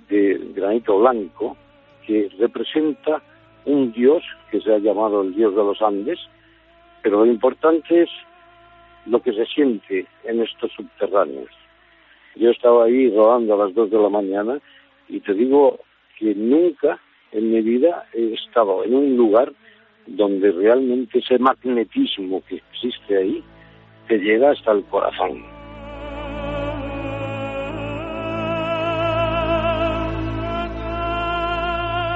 [0.10, 1.58] de granito blanco
[2.06, 3.22] que representa
[3.66, 6.20] un dios que se ha llamado el dios de los Andes,
[7.02, 8.10] pero lo importante es
[9.06, 11.50] lo que se siente en estos subterráneos.
[12.36, 14.60] Yo estaba ahí rodando a las dos de la mañana
[15.10, 15.80] y te digo
[16.18, 17.00] que nunca
[17.32, 19.52] en mi vida he estado en un lugar
[20.08, 23.44] donde realmente ese magnetismo que existe ahí
[24.08, 25.44] te llega hasta el corazón.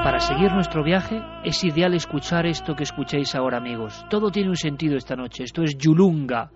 [0.03, 4.03] Para seguir nuestro viaje es ideal escuchar esto que escucháis ahora amigos.
[4.09, 5.43] Todo tiene un sentido esta noche.
[5.43, 6.49] Esto es Yulunga,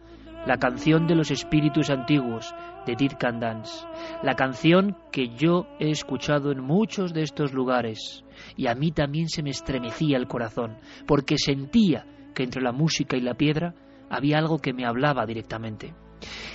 [0.45, 2.53] la canción de los espíritus antiguos
[2.85, 2.95] de
[3.39, 3.87] Dance.
[4.21, 8.23] La canción que yo he escuchado en muchos de estos lugares
[8.55, 10.77] y a mí también se me estremecía el corazón,
[11.07, 12.05] porque sentía
[12.35, 13.73] que entre la música y la piedra
[14.09, 15.93] había algo que me hablaba directamente.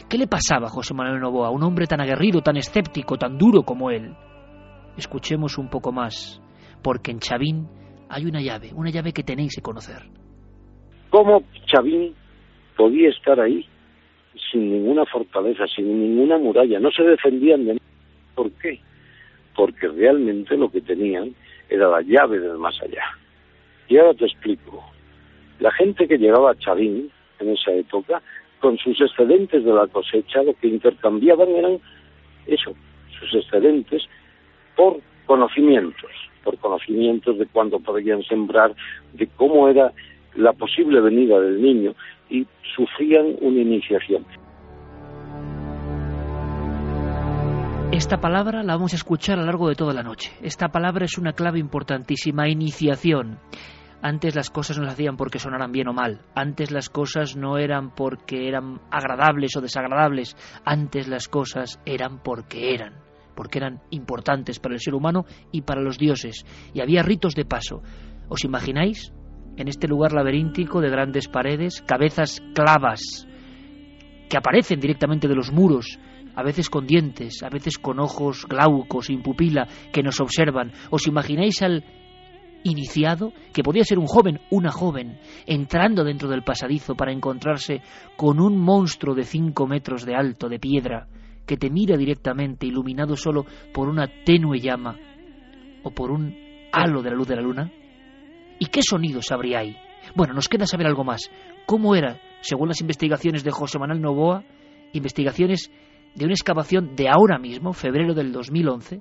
[0.08, 3.62] ¿Qué le pasaba a José Manuel Novoa, un hombre tan aguerrido, tan escéptico, tan duro
[3.62, 4.14] como él?
[4.96, 6.40] Escuchemos un poco más,
[6.82, 7.68] porque en Chavín
[8.08, 10.02] hay una llave, una llave que tenéis que conocer.
[11.10, 12.14] ¿Cómo Chavín
[12.76, 13.66] podía estar ahí
[14.50, 16.78] sin ninguna fortaleza, sin ninguna muralla?
[16.78, 17.86] No se defendían de nada.
[18.34, 18.80] ¿Por qué?
[19.54, 21.34] Porque realmente lo que tenían
[21.68, 23.04] era la llave del más allá.
[23.88, 24.84] Y ahora te explico.
[25.58, 28.22] La gente que llegaba a Chavín en esa época,
[28.60, 31.78] con sus excedentes de la cosecha, lo que intercambiaban eran
[32.46, 32.74] eso,
[33.18, 34.02] sus excedentes
[34.76, 36.10] por conocimientos,
[36.44, 38.74] por conocimientos de cuándo podían sembrar,
[39.12, 39.92] de cómo era
[40.34, 41.94] la posible venida del niño
[42.28, 44.24] y sufrían una iniciación.
[47.92, 50.30] Esta palabra la vamos a escuchar a lo largo de toda la noche.
[50.42, 53.40] Esta palabra es una clave importantísima, iniciación.
[54.00, 56.20] Antes las cosas no se hacían porque sonaran bien o mal.
[56.34, 60.36] Antes las cosas no eran porque eran agradables o desagradables.
[60.64, 62.94] Antes las cosas eran porque eran.
[63.34, 66.46] Porque eran importantes para el ser humano y para los dioses.
[66.72, 67.82] Y había ritos de paso.
[68.28, 69.12] ¿Os imagináis?
[69.56, 73.26] En este lugar laberíntico de grandes paredes, cabezas clavas
[74.28, 75.98] que aparecen directamente de los muros
[76.34, 80.72] a veces con dientes, a veces con ojos glaucos, sin pupila, que nos observan.
[80.90, 81.84] ¿Os imagináis al
[82.62, 87.80] iniciado, que podía ser un joven, una joven, entrando dentro del pasadizo para encontrarse
[88.16, 91.08] con un monstruo de cinco metros de alto, de piedra,
[91.46, 94.96] que te mira directamente, iluminado solo por una tenue llama
[95.82, 96.36] o por un
[96.72, 97.72] halo de la luz de la luna?
[98.60, 99.76] ¿Y qué sonidos habría ahí?
[100.14, 101.30] Bueno, nos queda saber algo más.
[101.64, 104.44] ¿Cómo era, según las investigaciones de José Manuel Novoa,
[104.92, 105.72] investigaciones
[106.14, 109.00] de una excavación de ahora mismo, febrero del 2011,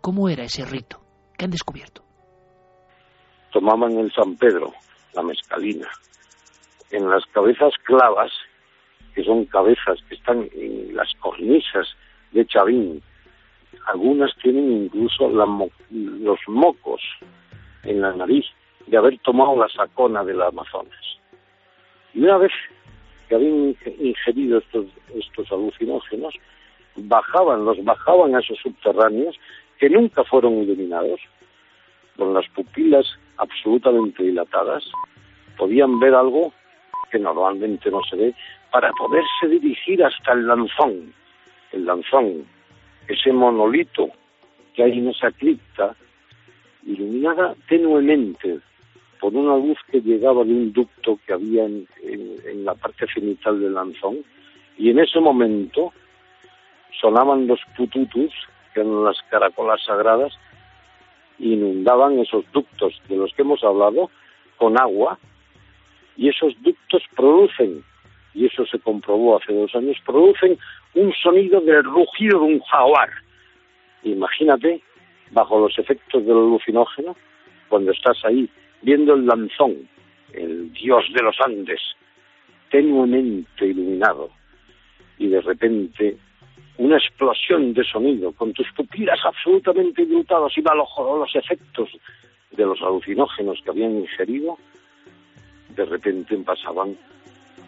[0.00, 1.00] ¿cómo era ese rito?
[1.38, 2.02] ¿Qué han descubierto?
[3.52, 4.72] Tomaban el San Pedro,
[5.14, 5.88] la mezcalina.
[6.90, 8.32] En las cabezas clavas,
[9.14, 11.86] que son cabezas que están en las cornisas
[12.32, 13.00] de Chavín,
[13.86, 17.00] algunas tienen incluso los mocos
[17.84, 18.46] en la nariz
[18.86, 21.18] de haber tomado la sacona del Amazonas.
[22.14, 22.52] Y una vez
[23.28, 26.34] que habían ingerido estos, estos alucinógenos,
[26.96, 29.38] bajaban, los bajaban a esos subterráneos
[29.78, 31.20] que nunca fueron iluminados,
[32.16, 33.06] con las pupilas
[33.38, 34.84] absolutamente dilatadas,
[35.56, 36.52] podían ver algo
[37.10, 38.34] que normalmente no se ve
[38.70, 41.12] para poderse dirigir hasta el lanzón.
[41.72, 42.44] El lanzón,
[43.08, 44.10] ese monolito
[44.74, 45.94] que hay en esa cripta,
[46.84, 48.60] iluminada tenuemente
[49.20, 51.86] por una luz que llegaba de un ducto que había en,
[52.64, 54.18] la parte cenital del lanzón,
[54.76, 55.92] y en ese momento
[57.00, 58.32] sonaban los pututus,
[58.74, 60.32] que eran las caracolas sagradas,
[61.38, 64.10] inundaban esos ductos de los que hemos hablado
[64.56, 65.18] con agua,
[66.16, 67.84] y esos ductos producen,
[68.34, 70.58] y eso se comprobó hace dos años, producen
[70.94, 73.10] un sonido del rugido de un jaguar.
[74.02, 74.82] Imagínate,
[75.32, 77.16] bajo los efectos del alucinógeno,
[77.68, 78.48] cuando estás ahí
[78.82, 79.88] viendo el lanzón,
[80.32, 81.80] el dios de los Andes,
[82.70, 84.30] tenuemente iluminado,
[85.18, 86.16] y de repente
[86.78, 91.90] una explosión de sonido, con tus pupilas absolutamente dilatadas y bajo los efectos
[92.50, 94.58] de los alucinógenos que habían ingerido,
[95.76, 96.96] de repente pasaban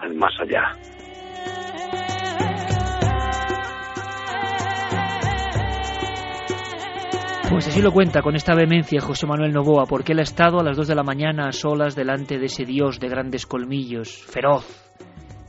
[0.00, 0.72] al más allá.
[7.54, 10.64] Pues así lo cuenta con esta vehemencia José Manuel Novoa, porque él ha estado a
[10.64, 14.66] las dos de la mañana a solas delante de ese dios de grandes colmillos, feroz,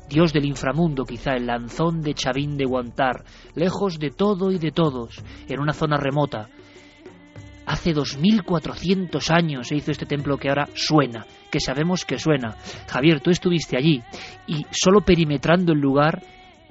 [0.08, 3.24] dios del inframundo quizá, el lanzón de Chavín de Guantar,
[3.56, 6.48] lejos de todo y de todos, en una zona remota.
[7.65, 12.56] Hace 2400 años se hizo este templo que ahora suena, que sabemos que suena.
[12.88, 14.04] Javier, tú estuviste allí
[14.46, 16.22] y solo perimetrando el lugar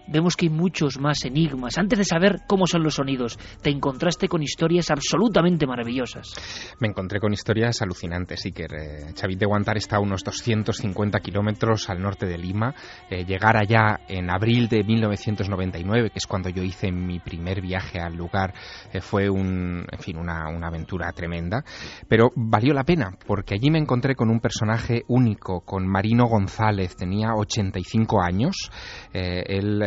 [0.07, 1.79] vemos que hay muchos más enigmas.
[1.79, 6.35] Antes de saber cómo son los sonidos, te encontraste con historias absolutamente maravillosas.
[6.81, 8.75] Me encontré con historias alucinantes, Iker.
[8.75, 12.75] Eh, de Guantar está a unos 250 kilómetros al norte de Lima.
[13.11, 18.01] Eh, llegar allá en abril de 1999, que es cuando yo hice mi primer viaje
[18.01, 18.55] al lugar,
[18.93, 21.65] eh, fue un, en fin, una, una aventura tremenda.
[22.09, 26.97] Pero valió la pena, porque allí me encontré con un personaje único, con Marino González.
[26.97, 28.71] Tenía 85 años.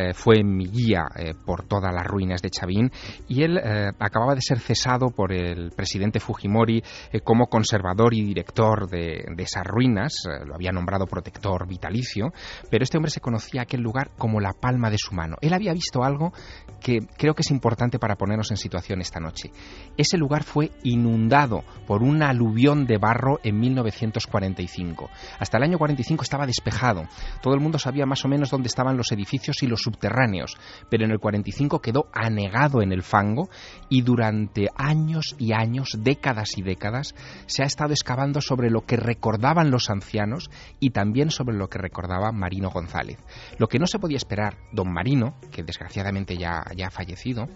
[0.07, 2.91] Eh, fue mi guía eh, por todas las ruinas de Chavín
[3.27, 8.23] y él eh, acababa de ser cesado por el presidente Fujimori eh, como conservador y
[8.23, 12.33] director de, esas ruinas, lo había nombrado protector vitalicio,
[12.69, 15.37] pero este hombre se conocía aquel lugar como la palma de su mano.
[15.41, 16.33] Él había visto algo
[16.81, 19.51] que creo que es importante para ponernos en situación esta noche.
[19.95, 25.09] Ese lugar fue inundado por un aluvión de barro en 1945.
[25.39, 27.03] Hasta el año 45 estaba despejado.
[27.41, 30.57] Todo el mundo sabía más o menos dónde estaban los edificios y los subterráneos,
[30.89, 33.49] pero en el 45 quedó anegado en el fango
[33.89, 37.15] y durante años y años, décadas y décadas,
[37.47, 41.79] se ha estado excavando sobre lo que recordaban los ancianos y también sobre lo que
[41.79, 43.17] recordaba Marino González.
[43.57, 47.47] Lo que no se podía esperar, don Marino, que desgraciadamente ya, ya ha fallecido,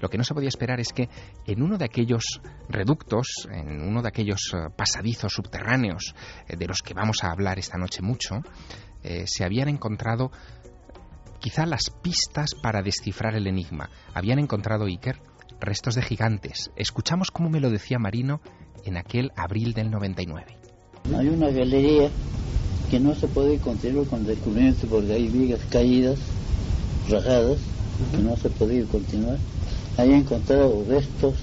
[0.00, 1.08] lo que no se podía esperar es que
[1.46, 6.14] en uno de aquellos reductos, en uno de aquellos eh, pasadizos subterráneos
[6.48, 8.40] eh, de los que vamos a hablar esta noche mucho,
[9.04, 10.30] eh, se habían encontrado
[11.44, 13.90] quizá las pistas para descifrar el enigma.
[14.14, 15.20] Habían encontrado Iker
[15.60, 16.70] restos de gigantes.
[16.74, 18.40] Escuchamos cómo me lo decía Marino
[18.82, 20.56] en aquel abril del 99.
[21.14, 22.08] Hay una galería
[22.90, 26.18] que no se puede continuar con descubrimiento porque hay vigas caídas,
[27.10, 27.58] rajadas,
[28.10, 29.36] que no se puede continuar.
[29.98, 31.34] Hay encontrado restos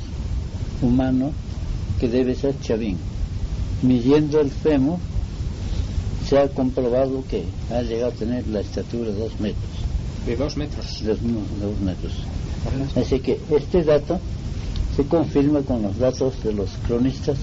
[0.82, 1.32] humanos
[2.00, 2.98] que debe ser Chavín.
[3.84, 4.98] Midiendo el fémur,
[6.28, 9.81] se ha comprobado que ha llegado a tener la estatura de dos metros
[10.25, 11.03] de dos metros.
[11.03, 12.13] Dos, dos metros.
[12.95, 14.19] Así que este dato
[14.95, 17.38] se confirma con los datos de los cronistas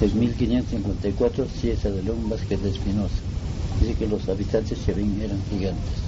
[0.00, 3.14] del 1554, Ciesa de León Vázquez de Espinosa.
[3.80, 6.02] Dice que los habitantes de Chavín eran gigantes.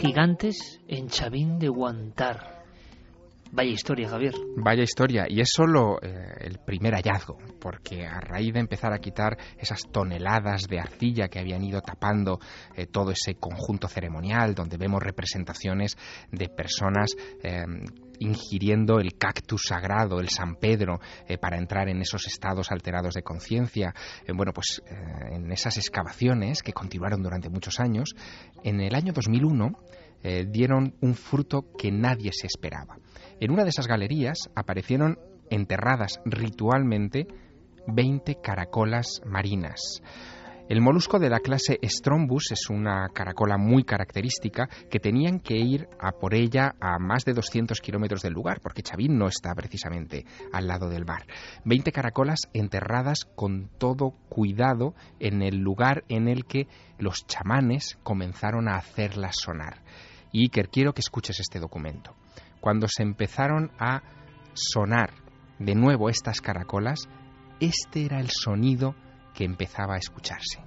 [0.00, 2.59] Gigantes en Chavín de Guantar.
[3.52, 4.34] Vaya historia, Javier.
[4.56, 5.26] Vaya historia.
[5.28, 9.80] Y es solo eh, el primer hallazgo, porque a raíz de empezar a quitar esas
[9.90, 12.38] toneladas de arcilla que habían ido tapando
[12.76, 15.96] eh, todo ese conjunto ceremonial, donde vemos representaciones
[16.30, 17.64] de personas eh,
[18.20, 21.00] ingiriendo el cactus sagrado, el San Pedro,
[21.40, 23.94] para entrar en esos estados alterados de conciencia.
[24.34, 24.82] bueno, pues
[25.32, 28.14] en esas excavaciones que continuaron durante muchos años,
[28.62, 29.72] en el año 2001
[30.22, 32.98] dieron un fruto que nadie se esperaba.
[33.40, 35.18] En una de esas galerías aparecieron
[35.50, 37.26] enterradas ritualmente
[37.86, 40.02] 20 caracolas marinas.
[40.70, 45.88] El molusco de la clase Strombus es una caracola muy característica que tenían que ir
[45.98, 50.24] a por ella a más de 200 kilómetros del lugar, porque Chavín no está precisamente
[50.52, 51.26] al lado del bar.
[51.64, 56.68] 20 caracolas enterradas con todo cuidado en el lugar en el que
[57.00, 59.82] los chamanes comenzaron a hacerlas sonar.
[60.32, 62.14] Y Iker, quiero que escuches este documento.
[62.60, 64.02] Cuando se empezaron a
[64.54, 65.10] sonar
[65.58, 67.08] de nuevo estas caracolas,
[67.60, 68.94] este era el sonido
[69.34, 70.60] que empezaba a escucharse.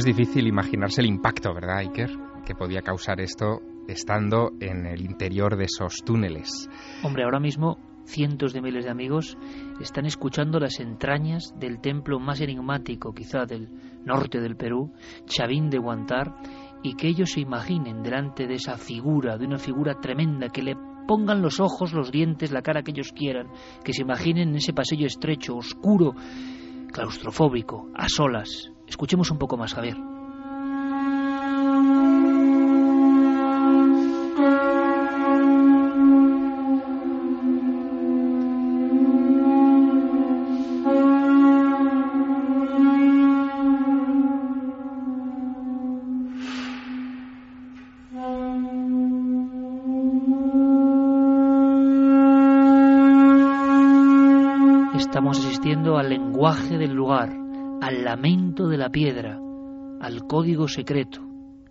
[0.00, 2.08] Es difícil imaginarse el impacto, ¿verdad, Iker?
[2.46, 6.70] Que podía causar esto estando en el interior de esos túneles.
[7.02, 7.76] Hombre, ahora mismo
[8.06, 9.36] cientos de miles de amigos
[9.78, 13.68] están escuchando las entrañas del templo más enigmático, quizá del
[14.02, 14.90] norte del Perú,
[15.26, 16.32] Chavín de Guantar,
[16.82, 20.76] y que ellos se imaginen delante de esa figura, de una figura tremenda, que le
[21.06, 23.48] pongan los ojos, los dientes, la cara que ellos quieran,
[23.84, 26.14] que se imaginen en ese pasillo estrecho, oscuro,
[26.90, 28.69] claustrofóbico, a solas.
[28.90, 29.96] Escuchemos un poco más, Javier.
[54.96, 57.39] Estamos asistiendo al lenguaje del lugar,
[57.90, 59.36] al lamento de la piedra,
[60.00, 61.22] al código secreto,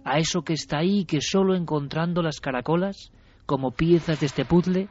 [0.03, 3.13] a eso que está ahí que solo encontrando las caracolas,
[3.45, 4.89] como piezas de este puzzle,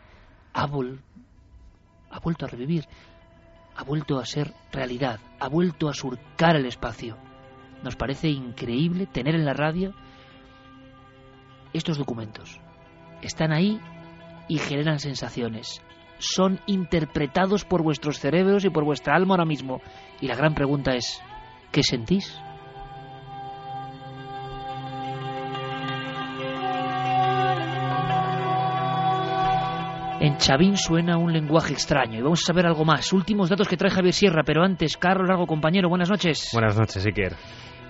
[0.54, 2.86] ha, ha vuelto a revivir,
[3.76, 7.18] ha vuelto a ser realidad, ha vuelto a surcar el espacio.
[7.82, 9.92] Nos parece increíble tener en la radio
[11.74, 12.58] estos documentos.
[13.20, 13.78] Están ahí
[14.48, 15.82] y generan sensaciones.
[16.18, 19.80] Son interpretados por vuestros cerebros y por vuestra alma ahora mismo.
[20.20, 21.20] Y la gran pregunta es,
[21.72, 22.38] ¿qué sentís?
[30.20, 33.12] En Chavín suena un lenguaje extraño y vamos a saber algo más.
[33.12, 36.48] Últimos datos que trae Javier Sierra, pero antes, Carlos Largo, compañero, buenas noches.
[36.52, 37.36] Buenas noches, Iker.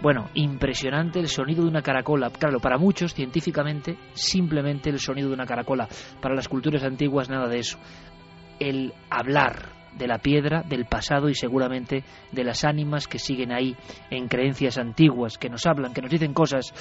[0.02, 2.30] Bueno, impresionante el sonido de una caracola.
[2.30, 5.88] Claro, para muchos, científicamente, simplemente el sonido de una caracola.
[6.20, 7.78] Para las culturas antiguas, nada de eso.
[8.58, 13.76] El hablar de la piedra, del pasado y seguramente de las ánimas que siguen ahí
[14.10, 16.72] en creencias antiguas, que nos hablan, que nos dicen cosas.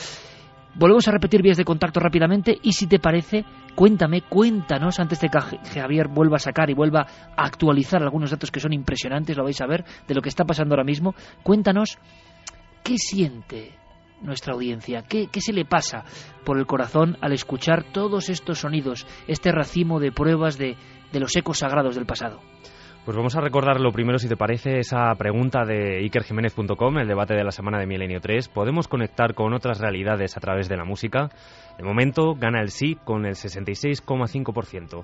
[0.75, 5.29] Volvemos a repetir vías de contacto rápidamente y si te parece, cuéntame, cuéntanos antes de
[5.29, 9.43] que Javier vuelva a sacar y vuelva a actualizar algunos datos que son impresionantes, lo
[9.43, 11.15] vais a ver, de lo que está pasando ahora mismo.
[11.41, 11.97] Cuéntanos
[12.87, 13.73] ¿Qué siente
[14.21, 15.03] nuestra audiencia?
[15.07, 16.03] ¿Qué, ¿Qué, se le pasa
[16.45, 20.75] por el corazón al escuchar todos estos sonidos, este racimo de pruebas de,
[21.11, 22.39] de los ecos sagrados del pasado?
[23.07, 27.35] Pues vamos a recordar lo primero, si te parece, esa pregunta de ikerjiménez.com, el debate
[27.35, 28.49] de la semana de Milenio 3.
[28.49, 31.29] ¿Podemos conectar con otras realidades a través de la música?
[31.77, 35.03] De momento gana el sí con el 66,5%.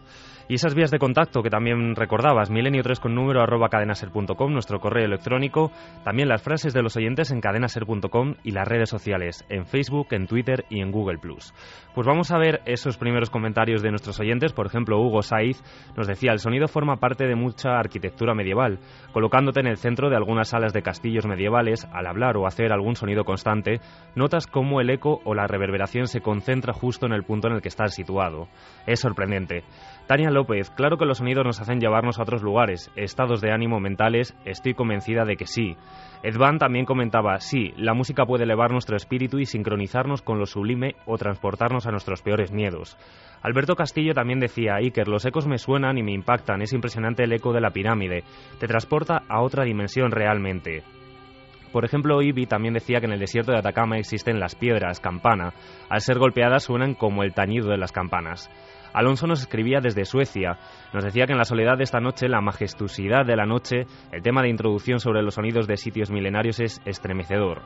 [0.49, 5.05] Y esas vías de contacto que también recordabas, milenio3 con número arroba cadenaser.com, nuestro correo
[5.05, 5.71] electrónico,
[6.03, 10.27] también las frases de los oyentes en cadenaser.com y las redes sociales, en Facebook, en
[10.27, 11.19] Twitter y en Google+.
[11.19, 14.51] Pues vamos a ver esos primeros comentarios de nuestros oyentes.
[14.51, 15.61] Por ejemplo, Hugo Saiz
[15.95, 18.79] nos decía, el sonido forma parte de mucha arquitectura medieval,
[19.13, 22.95] colocándote en el centro de algunas salas de castillos medievales, al hablar o hacer algún
[22.95, 23.79] sonido constante,
[24.15, 27.61] notas cómo el eco o la reverberación se concentra justo en el punto en el
[27.61, 28.47] que estás situado.
[28.87, 29.63] Es sorprendente.
[30.07, 33.79] Tania López, claro que los sonidos nos hacen llevarnos a otros lugares, estados de ánimo
[33.79, 35.75] mentales, estoy convencida de que sí.
[36.23, 40.95] Edvan también comentaba, sí, la música puede elevar nuestro espíritu y sincronizarnos con lo sublime
[41.05, 42.97] o transportarnos a nuestros peores miedos.
[43.41, 47.33] Alberto Castillo también decía, Iker, los ecos me suenan y me impactan, es impresionante el
[47.33, 48.23] eco de la pirámide,
[48.59, 50.83] te transporta a otra dimensión realmente.
[51.73, 55.55] Por ejemplo, Ibi también decía que en el desierto de Atacama existen las piedras campana.
[55.89, 58.47] Al ser golpeadas suenan como el tañido de las campanas.
[58.93, 60.59] Alonso nos escribía desde Suecia.
[60.93, 64.21] Nos decía que en la soledad de esta noche, la majestuosidad de la noche, el
[64.21, 67.63] tema de introducción sobre los sonidos de sitios milenarios es estremecedor.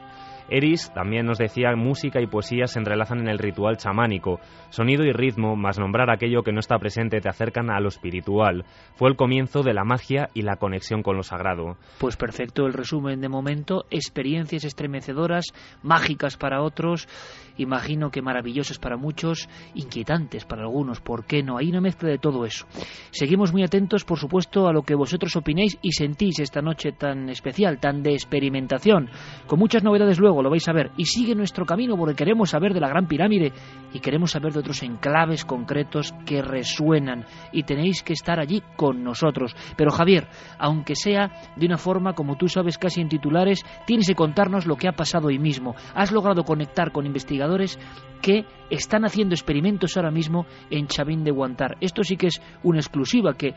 [0.49, 4.39] Eris también nos decía música y poesía se entrelazan en el ritual chamánico.
[4.69, 8.65] Sonido y ritmo, más nombrar aquello que no está presente, te acercan a lo espiritual.
[8.95, 11.77] Fue el comienzo de la magia y la conexión con lo sagrado.
[11.99, 13.85] Pues perfecto el resumen de momento.
[13.89, 15.45] Experiencias estremecedoras,
[15.83, 17.07] mágicas para otros,
[17.57, 21.01] imagino que maravillosas para muchos, inquietantes para algunos.
[21.01, 21.57] ¿Por qué no?
[21.57, 22.65] Hay una mezcla de todo eso.
[23.11, 27.29] Seguimos muy atentos, por supuesto, a lo que vosotros opinéis y sentís esta noche tan
[27.29, 29.09] especial, tan de experimentación.
[29.47, 30.91] Con muchas novedades luego, lo vais a ver.
[30.97, 33.51] Y sigue nuestro camino porque queremos saber de la Gran Pirámide
[33.93, 37.25] y queremos saber de otros enclaves concretos que resuenan.
[37.51, 39.55] Y tenéis que estar allí con nosotros.
[39.75, 40.27] Pero Javier,
[40.59, 44.75] aunque sea de una forma, como tú sabes, casi en titulares, tienes que contarnos lo
[44.75, 45.75] que ha pasado hoy mismo.
[45.93, 47.79] Has logrado conectar con investigadores
[48.21, 51.77] que están haciendo experimentos ahora mismo en Chavín de Guantar.
[51.81, 53.53] Esto sí que es una exclusiva que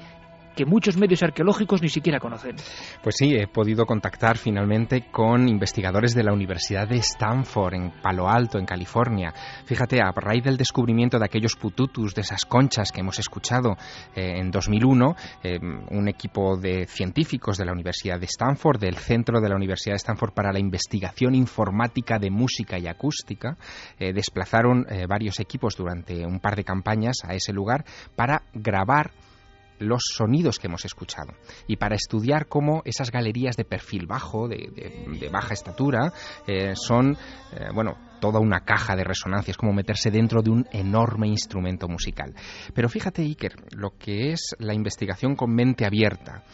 [0.60, 2.56] que muchos medios arqueológicos ni siquiera conocen.
[3.02, 8.28] Pues sí, he podido contactar finalmente con investigadores de la Universidad de Stanford en Palo
[8.28, 9.32] Alto, en California.
[9.64, 13.78] Fíjate, a raíz del descubrimiento de aquellos pututus, de esas conchas que hemos escuchado
[14.14, 15.58] eh, en 2001, eh,
[15.92, 20.00] un equipo de científicos de la Universidad de Stanford, del Centro de la Universidad de
[20.00, 23.56] Stanford para la Investigación Informática de Música y Acústica,
[23.98, 29.12] eh, desplazaron varios equipos durante un par de campañas a ese lugar para grabar
[29.80, 31.34] los sonidos que hemos escuchado
[31.66, 36.12] y para estudiar cómo esas galerías de perfil bajo, de, baja estatura,
[36.46, 37.16] eh, son,
[37.52, 42.34] eh, bueno, toda una caja de resonancias, como meterse dentro de un enorme instrumento musical.
[42.74, 46.44] Pero fíjate, Iker, lo que es la investigación con mente abierta,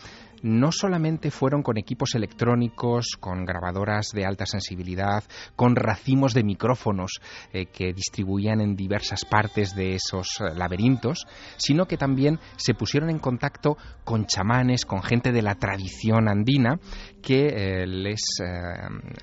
[0.47, 5.25] no solamente fueron con equipos electrónicos, con grabadoras de alta sensibilidad,
[5.57, 7.21] con racimos de micrófonos
[7.53, 11.27] eh, que distribuían en diversas partes de esos eh, laberintos,
[11.57, 16.79] sino que también se pusieron en contacto con chamanes, con gente de la tradición andina,
[17.23, 18.21] que eh, les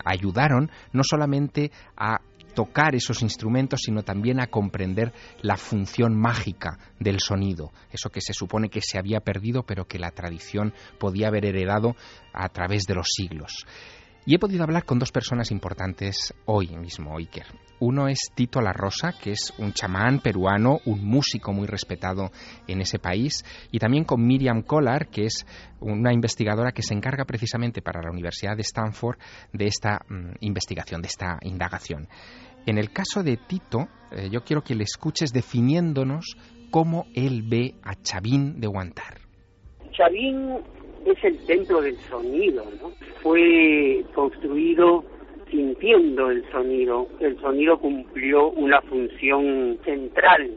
[0.03, 2.19] ayudaron no solamente a
[2.53, 8.33] tocar esos instrumentos, sino también a comprender la función mágica del sonido, eso que se
[8.33, 11.95] supone que se había perdido, pero que la tradición podía haber heredado
[12.33, 13.65] a través de los siglos.
[14.25, 17.47] Y he podido hablar con dos personas importantes hoy mismo, Iker.
[17.85, 22.31] Uno es Tito La Rosa, que es un chamán peruano, un músico muy respetado
[22.65, 25.45] en ese país, y también con Miriam Collar, que es
[25.81, 29.17] una investigadora que se encarga precisamente para la Universidad de Stanford
[29.51, 32.07] de esta mm, investigación, de esta indagación.
[32.65, 36.37] En el caso de Tito, eh, yo quiero que le escuches definiéndonos
[36.71, 39.17] cómo él ve a Chavín de Guantar.
[39.91, 40.53] Chavín
[41.05, 42.91] es el templo del sonido, ¿no?
[43.21, 45.03] Fue construido
[45.53, 47.07] sintiendo el sonido.
[47.19, 50.49] El sonido cumplió una función central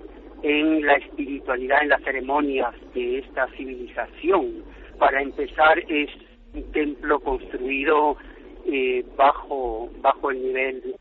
[0.42, 4.64] en la espiritualidad, en las ceremonias de esta civilización.
[4.98, 6.08] Para empezar, es
[6.54, 8.16] un templo construido
[8.64, 10.94] eh, bajo, bajo el nivel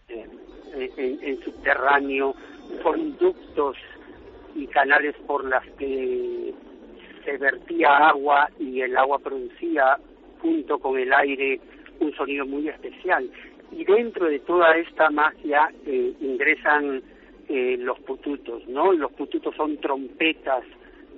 [0.78, 2.36] en, subterráneo,
[2.84, 3.78] conductos
[4.56, 6.54] y canales por las que
[7.24, 9.98] se vertía agua y el agua producía
[10.42, 11.62] junto con el aire
[12.02, 13.30] un sonido muy especial.
[13.72, 17.02] Y dentro de toda esta magia eh, ingresan
[17.50, 18.94] eh, los pututos, ¿no?
[18.94, 20.64] Los pututos son trompetas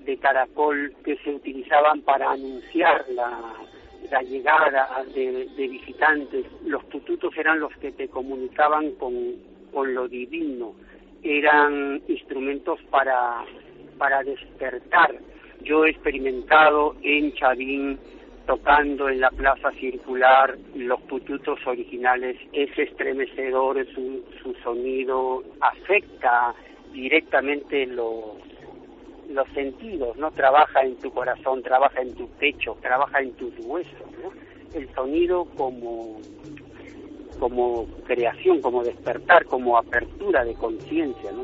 [0.05, 6.45] de caracol que se utilizaban para anunciar la, llegada de, visitantes.
[6.65, 9.13] Los pututos eran los que te comunicaban con,
[9.73, 10.73] con lo divino,
[11.23, 13.43] eran instrumentos para,
[13.97, 15.19] para despertar
[15.67, 17.99] yo he experimentado en Chavín
[18.47, 26.55] tocando en la plaza circular los pututos originales, es estremecedor, su, su sonido afecta
[26.93, 28.37] directamente los,
[29.29, 30.31] los sentidos, ¿no?
[30.31, 34.31] Trabaja en tu corazón, trabaja en tu pecho, trabaja en tus huesos, ¿no?
[34.73, 36.19] El sonido como,
[37.39, 41.43] como creación, como despertar, como apertura de conciencia, ¿no?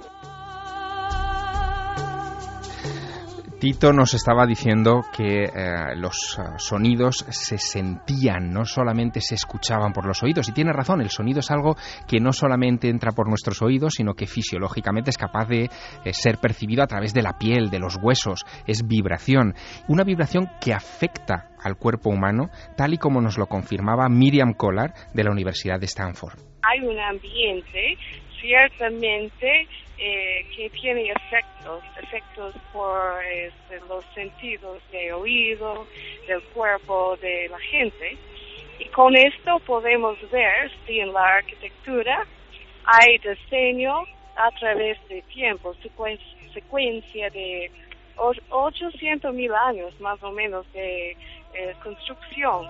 [3.63, 9.93] Tito nos estaba diciendo que eh, los eh, sonidos se sentían, no solamente se escuchaban
[9.93, 10.49] por los oídos.
[10.49, 14.15] Y tiene razón, el sonido es algo que no solamente entra por nuestros oídos, sino
[14.15, 15.69] que fisiológicamente es capaz de
[16.03, 18.43] eh, ser percibido a través de la piel, de los huesos.
[18.67, 19.53] Es vibración.
[19.87, 24.93] Una vibración que afecta al cuerpo humano, tal y como nos lo confirmaba Miriam Collar
[25.13, 26.37] de la Universidad de Stanford.
[26.63, 27.97] Hay un ambiente
[28.41, 29.67] ciertamente
[29.97, 35.85] eh, que tiene efectos, efectos por este, los sentidos de oído,
[36.27, 38.17] del cuerpo de la gente.
[38.79, 42.25] Y con esto podemos ver si en la arquitectura
[42.85, 44.03] hay diseño
[44.35, 45.75] a través de tiempo,
[46.53, 47.71] secuencia de
[48.17, 51.11] 800 mil años más o menos de
[51.53, 52.65] eh, construcción.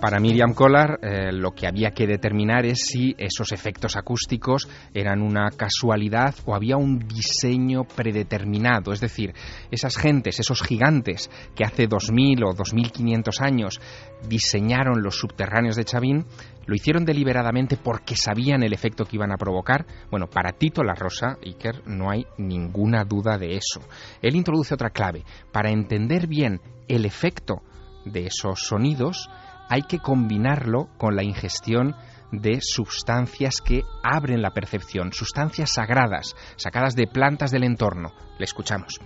[0.00, 5.22] Para Miriam Collar, eh, lo que había que determinar es si esos efectos acústicos eran
[5.22, 8.92] una casualidad o había un diseño predeterminado.
[8.92, 9.34] Es decir,
[9.72, 13.80] esas gentes, esos gigantes que hace 2000 o 2500 años
[14.28, 16.26] diseñaron los subterráneos de Chavín,
[16.66, 19.84] lo hicieron deliberadamente porque sabían el efecto que iban a provocar.
[20.12, 23.80] Bueno, para Tito La Rosa, Iker, no hay ninguna duda de eso.
[24.22, 25.24] Él introduce otra clave.
[25.50, 27.62] Para entender bien el efecto
[28.04, 29.28] de esos sonidos,
[29.68, 31.94] hay que combinarlo con la ingestión
[32.32, 38.12] de sustancias que abren la percepción, sustancias sagradas, sacadas de plantas del entorno.
[38.38, 39.00] Le escuchamos.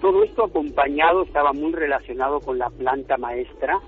[0.00, 3.80] Todo esto acompañado estaba muy relacionado con la planta maestra,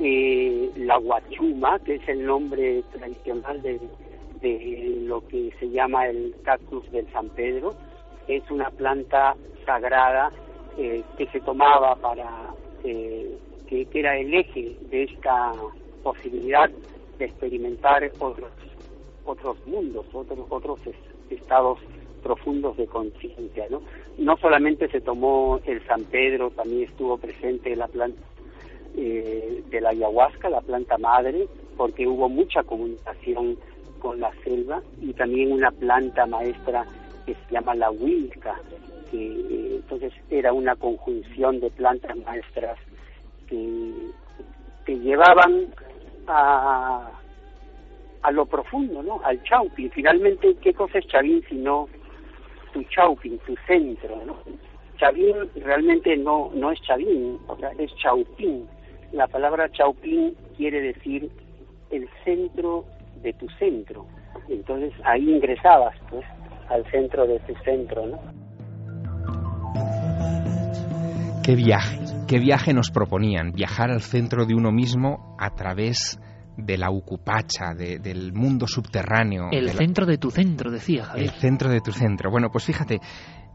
[0.00, 3.80] eh, la guachuma, que es el nombre tradicional de,
[5.02, 7.74] lo que se llama el cactus del San Pedro.
[8.28, 9.34] Es una planta
[9.66, 10.30] sagrada
[10.78, 12.54] eh, que se tomaba para
[12.84, 13.36] eh,
[13.68, 15.52] que, era el eje de esta
[16.02, 16.70] posibilidad
[17.18, 18.50] de experimentar otros
[19.24, 20.80] otros mundos, otros otros
[21.28, 21.78] estados
[22.22, 23.82] profundos de conciencia, ¿no?
[24.16, 28.20] No solamente se tomó el San Pedro, también estuvo presente la planta
[28.96, 31.46] eh, de la ayahuasca, la planta madre,
[31.76, 33.58] porque hubo mucha comunicación
[34.00, 36.86] con la selva y también una planta maestra
[37.26, 38.60] que se llama la huilca,
[39.10, 42.78] que eh, entonces era una conjunción de plantas maestras
[43.48, 44.12] que,
[44.86, 45.66] llevaban
[46.26, 47.10] a,
[48.22, 49.20] a lo profundo, ¿no?
[49.22, 49.90] Al Chaupin.
[49.90, 51.88] Finalmente, ¿qué cosa es Chavín sino
[52.72, 54.36] tu Chaupin, tu centro, ¿no?
[54.98, 58.66] Chavín realmente no, no es Chavín, o sea, es Chaupín.
[59.12, 61.30] La palabra Chaupín quiere decir
[61.90, 62.84] el centro
[63.22, 64.06] de tu centro.
[64.48, 66.24] Entonces ahí ingresabas, pues,
[66.68, 68.18] al centro de tu centro, ¿no?
[71.44, 76.20] Qué viaje, qué viaje nos proponían, viajar al centro de uno mismo a través
[76.58, 79.48] de la Ucupacha, del mundo subterráneo.
[79.50, 81.26] El centro de tu centro, decía Javier.
[81.26, 82.30] El centro de tu centro.
[82.30, 83.00] Bueno, pues fíjate,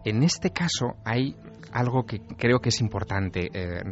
[0.03, 1.35] en este caso hay
[1.71, 3.49] algo que creo que es importante.
[3.53, 3.83] Eh,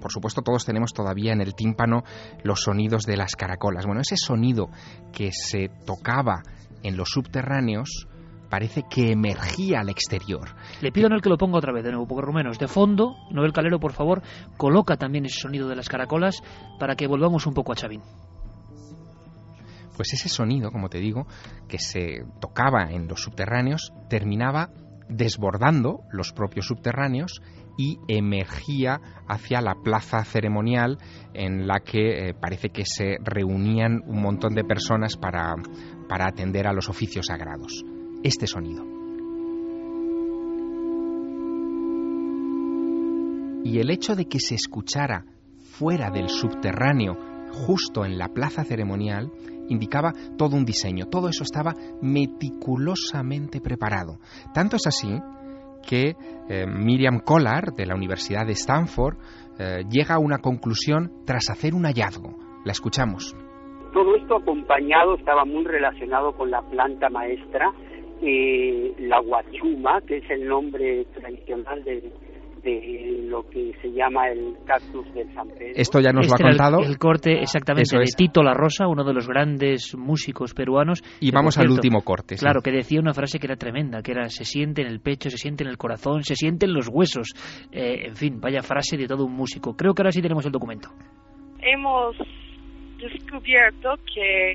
[0.00, 2.04] por supuesto, todos tenemos todavía en el tímpano
[2.42, 3.84] los sonidos de las caracolas.
[3.84, 4.70] Bueno, ese sonido
[5.12, 6.42] que se tocaba
[6.82, 8.08] en los subterráneos
[8.54, 10.54] parece que emergía al exterior.
[10.80, 13.16] Le pido a Noel que lo ponga otra vez de nuevo, porque Rumenos, de fondo,
[13.32, 14.22] Noel Calero, por favor,
[14.56, 16.40] coloca también ese sonido de las caracolas
[16.78, 18.00] para que volvamos un poco a Chavín.
[19.96, 21.26] Pues ese sonido, como te digo,
[21.66, 24.70] que se tocaba en los subterráneos, terminaba
[25.08, 27.42] desbordando los propios subterráneos
[27.76, 30.98] y emergía hacia la plaza ceremonial
[31.32, 35.56] en la que eh, parece que se reunían un montón de personas para,
[36.08, 37.84] para atender a los oficios sagrados
[38.24, 38.84] este sonido.
[43.64, 45.24] Y el hecho de que se escuchara
[45.58, 47.16] fuera del subterráneo,
[47.52, 49.30] justo en la plaza ceremonial,
[49.68, 51.06] indicaba todo un diseño.
[51.06, 54.18] Todo eso estaba meticulosamente preparado.
[54.52, 55.18] Tanto es así
[55.86, 56.14] que
[56.48, 59.16] eh, Miriam Collar, de la Universidad de Stanford,
[59.58, 62.36] eh, llega a una conclusión tras hacer un hallazgo.
[62.64, 63.34] La escuchamos.
[63.92, 67.72] Todo esto acompañado estaba muy relacionado con la planta maestra
[68.22, 72.02] eh, la guachuma, que es el nombre tradicional de,
[73.28, 75.74] lo que se llama el cactus del San Pedro.
[75.74, 76.78] Esto ya nos lo ha este contado.
[76.80, 81.02] El, corte exactamente de Tito La Rosa, uno de los grandes músicos peruanos.
[81.20, 82.36] Y vamos al último corte.
[82.36, 85.28] Claro, que decía una frase que era tremenda, que era se siente en el pecho,
[85.28, 87.34] se siente en el corazón, se siente en los huesos.
[87.70, 89.76] Eh, en fin, vaya frase de todo un músico.
[89.76, 90.88] Creo que ahora sí tenemos el documento.
[91.60, 92.16] Hemos
[92.98, 94.54] descubierto que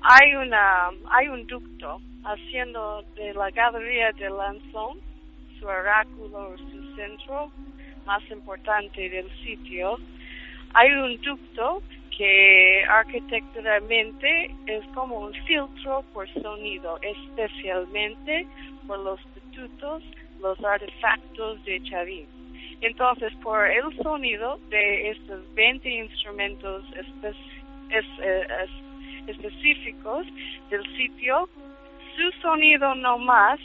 [0.00, 5.00] hay una hay un ducto haciendo de la galería de Lanzón
[5.58, 7.50] su oráculo, su centro
[8.04, 9.98] más importante del sitio.
[10.74, 11.82] Hay un ducto
[12.16, 18.46] que arquitecturalmente es como un filtro por sonido, especialmente
[18.86, 20.02] por los estatutos,
[20.40, 22.26] los artefactos de Chavín.
[22.80, 26.84] Entonces, por el sonido de estos 20 instrumentos
[27.22, 28.66] eh,
[29.26, 30.26] específicos
[30.70, 31.48] del sitio,
[32.16, 33.60] su sonido no más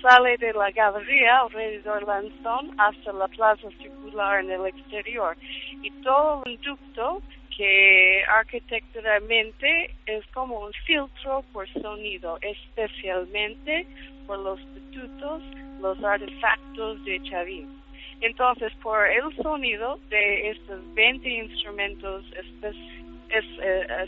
[0.00, 5.36] sale de la galería alrededor Lanzón hasta la plaza circular en el exterior
[5.82, 7.22] y todo un ducto
[7.56, 13.86] que arquitecturalmente es como un filtro por sonido, especialmente
[14.26, 15.42] por los estatutos,
[15.80, 17.82] los artefactos de Chavín.
[18.22, 22.24] Entonces, por el sonido de estos 20 instrumentos
[22.62, 24.06] eh,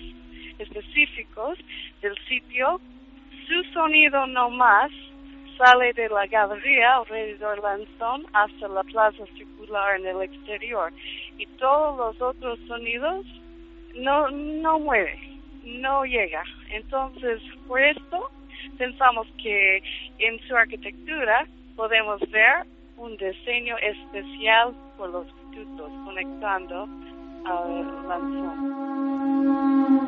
[0.59, 1.59] específicos
[2.01, 2.80] del sitio,
[3.47, 4.90] su sonido no más
[5.57, 10.92] sale de la galería alrededor Lanzón hasta la plaza circular en el exterior
[11.38, 13.24] y todos los otros sonidos
[13.95, 15.18] no, no mueve,
[15.64, 16.42] no llega.
[16.70, 18.30] Entonces, por esto,
[18.78, 19.82] pensamos que
[20.18, 22.66] en su arquitectura podemos ver
[22.97, 26.88] un diseño especial por los pitutos conectando
[27.45, 30.03] al lanzón.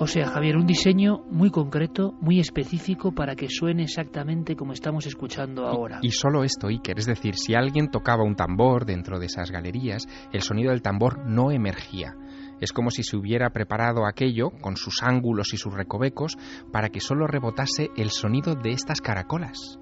[0.00, 5.06] O sea, Javier, un diseño muy concreto, muy específico para que suene exactamente como estamos
[5.06, 6.00] escuchando ahora.
[6.02, 10.08] Y, solo esto, Iker, es decir, si alguien tocaba un tambor dentro de esas galerías,
[10.32, 12.16] el sonido del tambor no emergía.
[12.60, 16.36] Es como si se hubiera preparado aquello, con sus ángulos y sus recovecos,
[16.72, 19.78] para que solo rebotase el sonido de estas caracolas.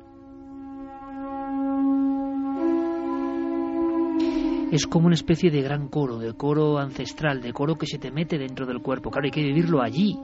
[4.72, 8.10] Es como una especie de gran coro, de coro ancestral, de coro que se te
[8.10, 9.10] mete dentro del cuerpo.
[9.10, 10.18] Claro, hay que vivirlo allí.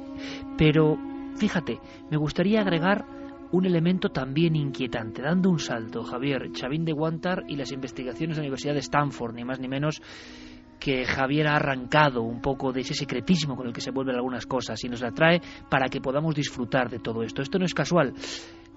[0.57, 0.97] Pero,
[1.37, 1.79] fíjate,
[2.11, 3.05] me gustaría agregar
[3.53, 8.43] un elemento también inquietante, dando un salto, Javier, Chavín de Guantar y las investigaciones de
[8.43, 10.01] la Universidad de Stanford, ni más ni menos
[10.81, 14.47] que Javier ha arrancado un poco de ese secretismo con el que se vuelven algunas
[14.47, 17.43] cosas y nos la trae para que podamos disfrutar de todo esto.
[17.43, 18.15] Esto no es casual.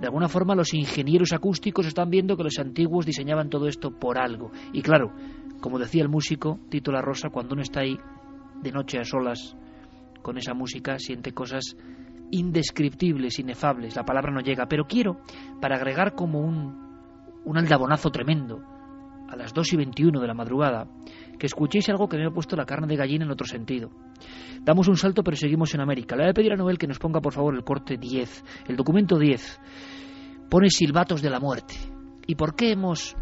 [0.02, 4.20] De alguna forma los ingenieros acústicos están viendo que los antiguos diseñaban todo esto por
[4.20, 4.52] algo.
[4.74, 5.14] Y claro,
[5.62, 8.00] como decía el músico Tito La Rosa, cuando uno está ahí
[8.64, 9.56] de noche a solas
[10.24, 11.78] con esa música, siente cosas
[12.32, 13.96] indescriptibles, inefables.
[13.96, 14.66] La palabra no llega.
[14.66, 15.22] Pero quiero,
[15.62, 18.60] para agregar como un, un aldabonazo tremendo,
[19.32, 20.88] a las 2 y 21 de la madrugada,
[21.40, 23.90] que escuchéis algo que me ha puesto la carne de gallina en otro sentido.
[24.62, 26.16] Damos un salto, pero seguimos en América.
[26.16, 28.76] Le voy a pedir a Noel que nos ponga, por favor, el corte 10, el
[28.76, 29.60] documento 10.
[30.50, 31.76] Pone silbatos de la muerte.
[32.28, 33.16] ¿Y por qué hemos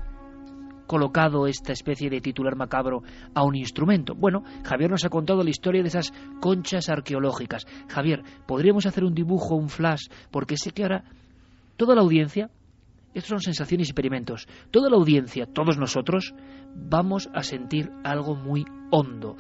[0.88, 3.04] colocado esta especie de titular macabro
[3.36, 4.16] a un instrumento?
[4.16, 7.68] Bueno, Javier nos ha contado la historia de esas conchas arqueológicas.
[7.88, 10.08] Javier, ¿podríamos hacer un dibujo, un flash?
[10.32, 11.04] Porque sé que ahora
[11.78, 12.50] toda la audiencia,
[13.14, 16.34] estos son sensaciones y experimentos, toda la audiencia, todos nosotros,
[16.76, 19.36] vamos a sentir algo muy hondo.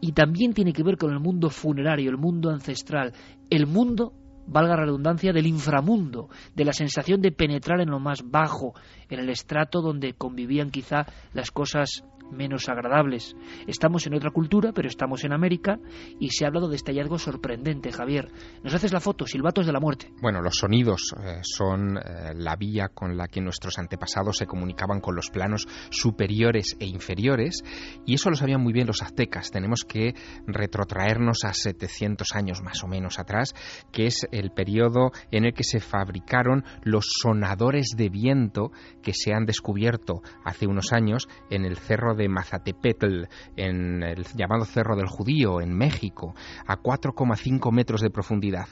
[0.00, 3.12] Y también tiene que ver con el mundo funerario, el mundo ancestral,
[3.50, 4.12] el mundo
[4.46, 8.74] valga la redundancia, del inframundo, de la sensación de penetrar en lo más bajo,
[9.08, 13.36] en el estrato donde convivían quizá las cosas menos agradables.
[13.66, 15.78] Estamos en otra cultura, pero estamos en América
[16.18, 18.30] y se ha hablado de este hallazgo sorprendente, Javier.
[18.62, 19.26] ¿Nos haces la foto?
[19.26, 20.12] Silbatos de la muerte.
[20.20, 25.00] Bueno, los sonidos eh, son eh, la vía con la que nuestros antepasados se comunicaban
[25.00, 27.62] con los planos superiores e inferiores
[28.04, 29.50] y eso lo sabían muy bien los aztecas.
[29.50, 30.14] Tenemos que
[30.46, 33.54] retrotraernos a 700 años más o menos atrás,
[33.92, 38.70] que es el periodo en el que se fabricaron los sonadores de viento
[39.02, 43.24] que se han descubierto hace unos años en el cerro de Mazatepetl,
[43.56, 46.34] en el llamado Cerro del Judío, en México,
[46.66, 48.66] a 4,5 metros de profundidad.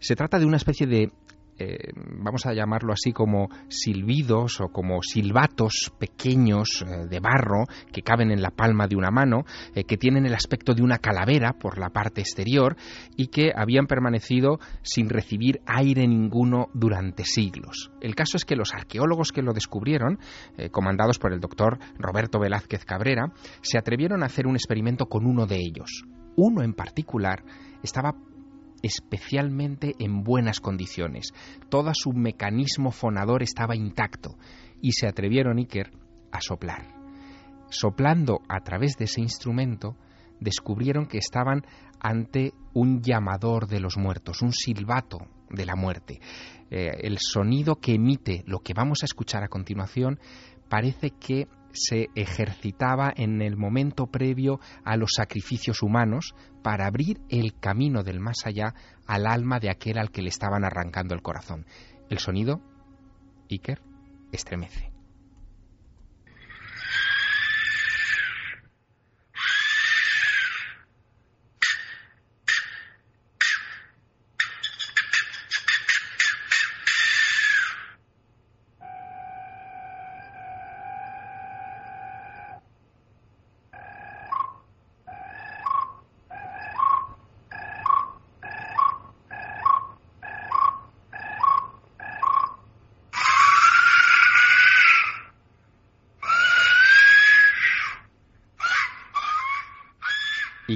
[0.00, 1.12] Se trata de una especie de
[1.62, 8.02] eh, vamos a llamarlo así como silbidos o como silbatos pequeños eh, de barro que
[8.02, 9.44] caben en la palma de una mano,
[9.74, 12.76] eh, que tienen el aspecto de una calavera por la parte exterior
[13.16, 17.92] y que habían permanecido sin recibir aire ninguno durante siglos.
[18.00, 20.18] El caso es que los arqueólogos que lo descubrieron,
[20.70, 25.46] comandados por el doctor Roberto Velázquez Cabrera, se atrevieron a hacer un experimento con uno
[25.46, 26.04] de ellos.
[26.36, 27.44] Uno en particular
[27.82, 28.14] estaba
[28.82, 31.32] especialmente en buenas condiciones.
[31.68, 34.36] Todo su mecanismo fonador estaba intacto
[34.80, 35.92] y se atrevieron Iker
[36.30, 36.88] a soplar.
[37.70, 39.96] Soplando a través de ese instrumento,
[40.40, 41.62] descubrieron que estaban
[42.00, 45.18] ante un llamador de los muertos, un silbato
[45.48, 46.20] de la muerte.
[46.70, 50.18] Eh, el sonido que emite lo que vamos a escuchar a continuación
[50.68, 57.58] parece que se ejercitaba en el momento previo a los sacrificios humanos para abrir el
[57.58, 58.74] camino del más allá
[59.06, 61.66] al alma de aquel al que le estaban arrancando el corazón.
[62.08, 62.60] El sonido,
[63.50, 63.80] Iker,
[64.32, 64.91] estremece.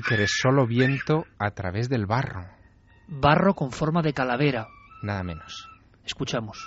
[0.06, 2.46] Que eres solo viento a través del barro.
[3.08, 4.68] Barro con forma de calavera.
[5.02, 5.68] Nada menos.
[6.04, 6.58] Escuchamos.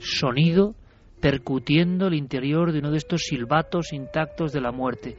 [0.00, 0.74] Sonido
[1.20, 5.16] percutiendo el interior de uno de estos silbatos intactos de la muerte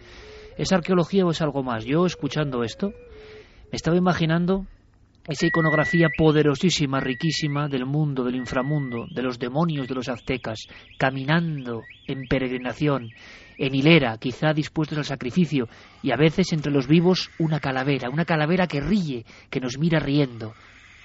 [0.60, 1.86] ¿Es arqueología o es algo más?
[1.86, 2.92] Yo, escuchando esto,
[3.72, 4.66] me estaba imaginando
[5.26, 11.84] esa iconografía poderosísima, riquísima del mundo, del inframundo, de los demonios de los aztecas, caminando
[12.08, 13.14] en peregrinación,
[13.58, 15.70] en hilera, quizá dispuestos al sacrificio,
[16.04, 20.00] y a veces entre los vivos una calavera, una calavera que ríe, que nos mira
[20.00, 20.56] riendo,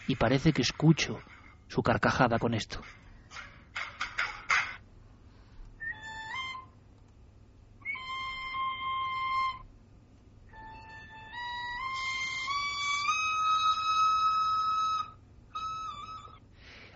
[0.08, 1.20] y parece que escucho
[1.68, 2.80] su carcajada con esto.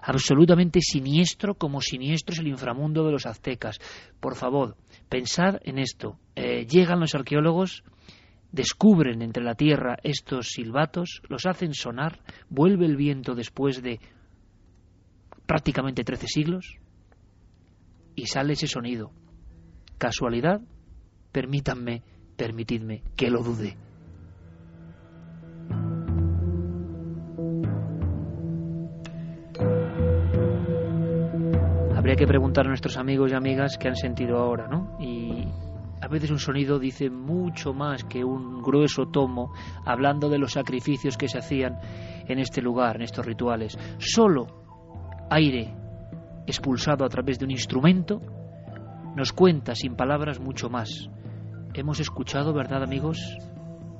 [0.08, 3.78] Absolutamente siniestro como siniestro es el inframundo de los aztecas.
[4.20, 4.74] Por favor,
[5.10, 6.18] pensad en esto.
[6.34, 7.84] Eh, llegan los arqueólogos,
[8.50, 14.00] descubren entre la tierra estos silbatos, los hacen sonar, vuelve el viento después de
[15.44, 16.78] prácticamente trece siglos
[18.14, 19.12] y sale ese sonido.
[19.98, 20.62] ¿Casualidad?
[21.32, 22.02] Permítanme,
[22.34, 23.76] permitidme que lo dude.
[32.18, 34.98] Que preguntar a nuestros amigos y amigas qué han sentido ahora, ¿no?
[34.98, 35.46] Y
[36.00, 39.52] a veces un sonido dice mucho más que un grueso tomo
[39.86, 41.78] hablando de los sacrificios que se hacían
[42.26, 43.78] en este lugar, en estos rituales.
[43.98, 44.48] Solo
[45.30, 45.72] aire
[46.44, 48.20] expulsado a través de un instrumento
[49.14, 51.08] nos cuenta sin palabras mucho más.
[51.72, 53.38] Hemos escuchado, ¿verdad amigos?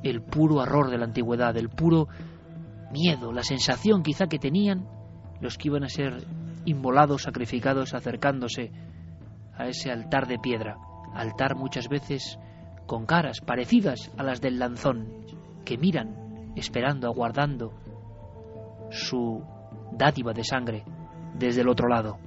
[0.03, 2.09] El puro horror de la antigüedad, el puro
[2.91, 4.89] miedo, la sensación quizá que tenían
[5.41, 6.27] los que iban a ser
[6.69, 8.73] inmolados, sacrificados, acercándose
[9.57, 10.77] a ese altar de piedra,
[11.15, 12.39] altar muchas veces
[12.87, 15.09] con caras parecidas a las del lanzón,
[15.65, 17.73] que miran, esperando, aguardando
[18.91, 19.43] su
[19.93, 20.85] dádiva de sangre
[21.35, 22.19] desde el otro lado.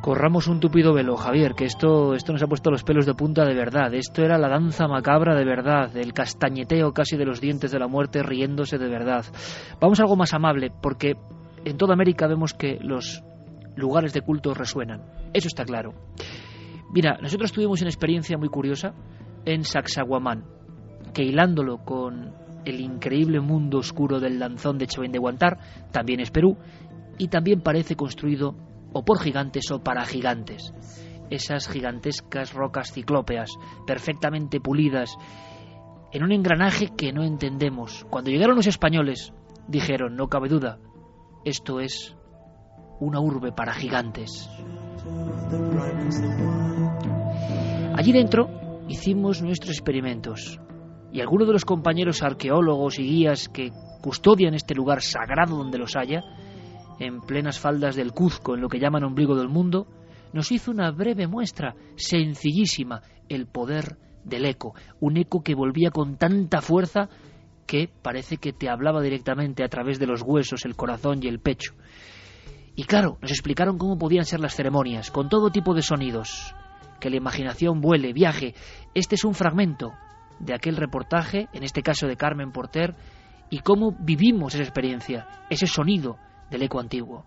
[0.00, 3.44] Corramos un tupido velo, Javier, que esto, esto nos ha puesto los pelos de punta
[3.44, 3.92] de verdad.
[3.92, 7.86] Esto era la danza macabra de verdad, el castañeteo casi de los dientes de la
[7.86, 9.26] muerte riéndose de verdad.
[9.78, 11.16] Vamos a algo más amable, porque
[11.66, 13.22] en toda América vemos que los
[13.76, 15.02] lugares de culto resuenan.
[15.34, 15.92] Eso está claro.
[16.94, 18.94] Mira, nosotros tuvimos una experiencia muy curiosa
[19.44, 20.44] en Sacsayhuamán,
[21.12, 22.32] que hilándolo con
[22.64, 25.58] el increíble mundo oscuro del lanzón de Chavín de Guantar,
[25.92, 26.56] también es Perú,
[27.18, 30.72] y también parece construido o por gigantes o para gigantes.
[31.30, 33.50] Esas gigantescas rocas ciclópeas,
[33.86, 35.16] perfectamente pulidas,
[36.12, 38.04] en un engranaje que no entendemos.
[38.10, 39.32] Cuando llegaron los españoles,
[39.68, 40.78] dijeron, no cabe duda,
[41.44, 42.16] esto es
[42.98, 44.50] una urbe para gigantes.
[47.96, 48.48] Allí dentro
[48.88, 50.60] hicimos nuestros experimentos
[51.12, 53.72] y algunos de los compañeros arqueólogos y guías que
[54.02, 56.22] custodian este lugar sagrado donde los haya,
[57.00, 59.88] en plenas faldas del Cuzco, en lo que llaman ombligo del mundo,
[60.32, 66.16] nos hizo una breve muestra, sencillísima, el poder del eco, un eco que volvía con
[66.16, 67.08] tanta fuerza
[67.66, 71.40] que parece que te hablaba directamente a través de los huesos, el corazón y el
[71.40, 71.74] pecho.
[72.76, 76.54] Y claro, nos explicaron cómo podían ser las ceremonias, con todo tipo de sonidos,
[77.00, 78.54] que la imaginación vuele, viaje.
[78.94, 79.92] Este es un fragmento
[80.38, 82.94] de aquel reportaje, en este caso de Carmen Porter,
[83.50, 86.18] y cómo vivimos esa experiencia, ese sonido,
[86.50, 87.24] del eco antiguo.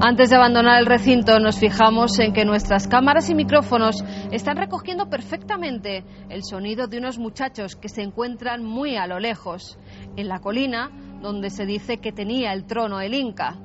[0.00, 5.08] Antes de abandonar el recinto nos fijamos en que nuestras cámaras y micrófonos están recogiendo
[5.08, 9.78] perfectamente el sonido de unos muchachos que se encuentran muy a lo lejos,
[10.16, 13.58] en la colina donde se dice que tenía el trono el Inca.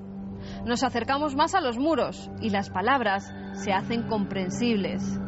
[0.65, 5.19] Nos acercamos más a los muros y las palabras se hacen comprensibles.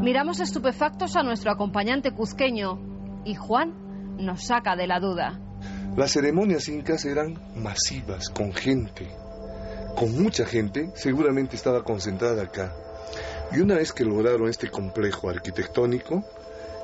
[0.00, 2.78] Miramos estupefactos a nuestro acompañante cuzqueño
[3.24, 5.38] y Juan nos saca de la duda.
[6.00, 9.06] Las ceremonias incas eran masivas, con gente,
[9.94, 12.74] con mucha gente, seguramente estaba concentrada acá.
[13.52, 16.24] Y una vez que lograron este complejo arquitectónico,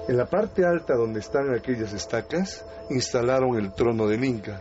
[0.07, 4.61] en la parte alta donde están aquellas estacas, instalaron el trono del Inca.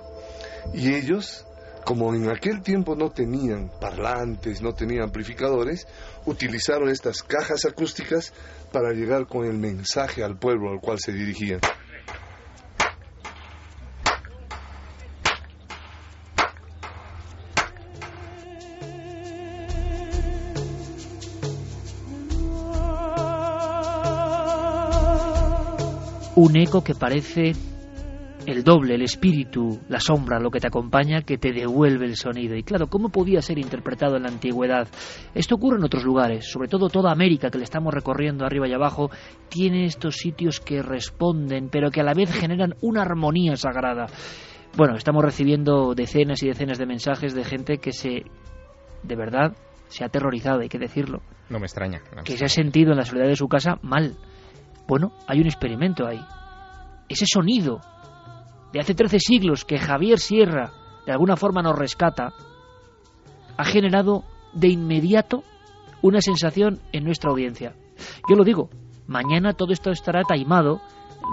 [0.74, 1.46] Y ellos,
[1.84, 5.86] como en aquel tiempo no tenían parlantes, no tenían amplificadores,
[6.26, 8.32] utilizaron estas cajas acústicas
[8.72, 11.60] para llegar con el mensaje al pueblo al cual se dirigían.
[26.36, 27.54] Un eco que parece
[28.46, 32.56] el doble, el espíritu, la sombra, lo que te acompaña, que te devuelve el sonido.
[32.56, 34.88] Y claro, ¿cómo podía ser interpretado en la antigüedad?
[35.34, 38.74] Esto ocurre en otros lugares, sobre todo toda América que le estamos recorriendo arriba y
[38.74, 39.10] abajo,
[39.50, 44.08] tiene estos sitios que responden, pero que a la vez generan una armonía sagrada.
[44.78, 48.26] Bueno, estamos recibiendo decenas y decenas de mensajes de gente que se,
[49.04, 49.56] de verdad,
[49.88, 51.22] se ha aterrorizado, hay que decirlo.
[51.50, 52.02] No me extraña.
[52.24, 54.18] que se ha sentido en la soledad de su casa mal.
[54.88, 56.24] Bueno, hay un experimento ahí.
[57.10, 57.82] Ese sonido
[58.72, 60.72] de hace 13 siglos que Javier Sierra
[61.06, 62.34] de alguna forma nos rescata,
[63.58, 64.24] ha generado
[64.54, 65.44] de inmediato
[66.02, 67.76] una sensación en nuestra audiencia.
[68.30, 68.70] Yo lo digo,
[69.08, 70.82] mañana todo esto estará taimado,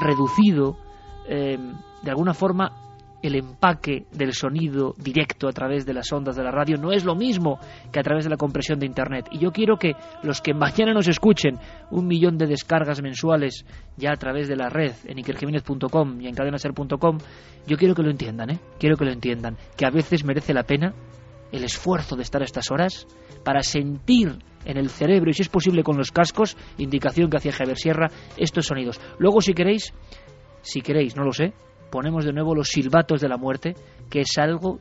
[0.01, 0.77] reducido,
[1.27, 1.59] eh,
[2.03, 2.92] de alguna forma
[3.23, 7.05] el empaque del sonido directo a través de las ondas de la radio no es
[7.05, 7.59] lo mismo
[7.93, 9.29] que a través de la compresión de Internet.
[9.31, 11.59] Y yo quiero que los que mañana nos escuchen,
[11.91, 13.65] un millón de descargas mensuales
[13.97, 17.19] ya a través de la red en ikerjiménez.com y en cadenaser.com,
[17.67, 18.59] yo quiero que lo entiendan, ¿eh?
[18.79, 20.93] Quiero que lo entiendan, que a veces merece la pena
[21.53, 23.07] el esfuerzo de estar a estas horas
[23.45, 27.53] para sentir en el cerebro y si es posible con los cascos, indicación que hacía
[27.53, 29.01] Javier Sierra, estos sonidos.
[29.19, 29.93] Luego si queréis,
[30.63, 31.53] si queréis, no lo sé,
[31.93, 33.75] ponemos de nuevo los silbatos de la muerte,
[34.11, 34.79] que es algo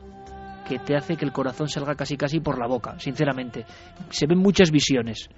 [0.66, 3.66] que te hace que el corazón salga casi casi por la boca, sinceramente.
[4.08, 5.28] Se ven muchas visiones.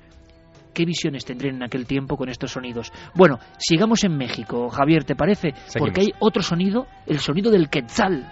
[0.72, 2.93] ¿Qué visiones tendrían en aquel tiempo con estos sonidos?
[3.14, 5.53] Bueno, sigamos en México, Javier, ¿te parece?
[5.77, 8.25] Porque hay otro sonido, el sonido del quetzal.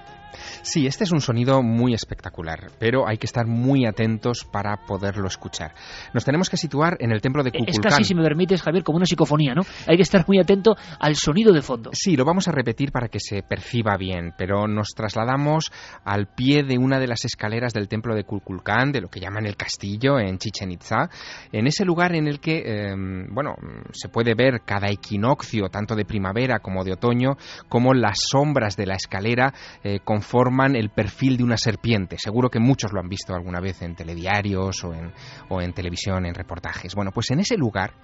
[0.63, 5.27] Sí, este es un sonido muy espectacular, pero hay que estar muy atentos para poderlo
[5.27, 5.75] escuchar.
[6.15, 7.75] Nos tenemos que situar en el templo de Cuculcán.
[7.75, 9.63] Es casi, si me permites, Javier, como una psicofonía, ¿no?
[9.89, 11.91] Hay que estar muy atento al sonido de fondo.
[11.93, 15.65] Sí, lo vamos a repetir para que se perciba bien, pero nos trasladamos
[16.05, 19.47] al pie de una de las escaleras del templo de Cuculcán, de lo que llaman
[19.47, 21.11] el castillo en Chichen Itza,
[21.51, 23.57] en ese lugar en el que, em, bueno,
[23.93, 27.33] se puede ver cada equinoccio, tanto de primavera como de otoño,
[27.69, 29.53] como las sombras de la escalera
[29.83, 32.17] eh, conforman el perfil de una serpiente.
[32.19, 35.13] Seguro que muchos lo han visto alguna vez en telediarios o en,
[35.49, 36.95] o en televisión, en reportajes.
[36.95, 37.95] Bueno, pues en ese lugar,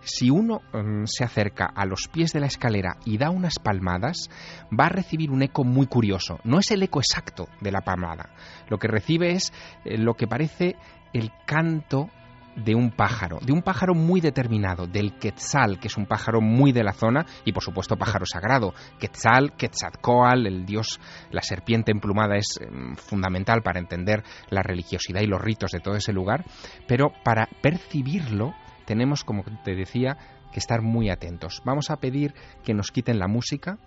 [0.00, 4.28] si uno mm, se acerca a los pies de la escalera y da unas palmadas,
[4.68, 6.38] va a recibir un eco muy curioso.
[6.44, 8.30] No es el eco exacto de la palmada.
[8.68, 9.52] Lo que recibe es
[9.84, 10.76] eh, lo que parece
[11.12, 12.10] el canto
[12.56, 16.72] de un pájaro, de un pájaro muy determinado, del quetzal, que es un pájaro muy
[16.72, 18.74] de la zona y por supuesto pájaro sagrado.
[18.98, 20.98] Quetzal, Quetzalcoatl, el dios,
[21.30, 25.96] la serpiente emplumada es em, fundamental para entender la religiosidad y los ritos de todo
[25.96, 26.44] ese lugar,
[26.88, 28.54] pero para percibirlo
[28.86, 30.16] tenemos, como te decía,
[30.52, 31.62] que estar muy atentos.
[31.64, 32.34] Vamos a pedir
[32.64, 33.78] que nos quiten la música,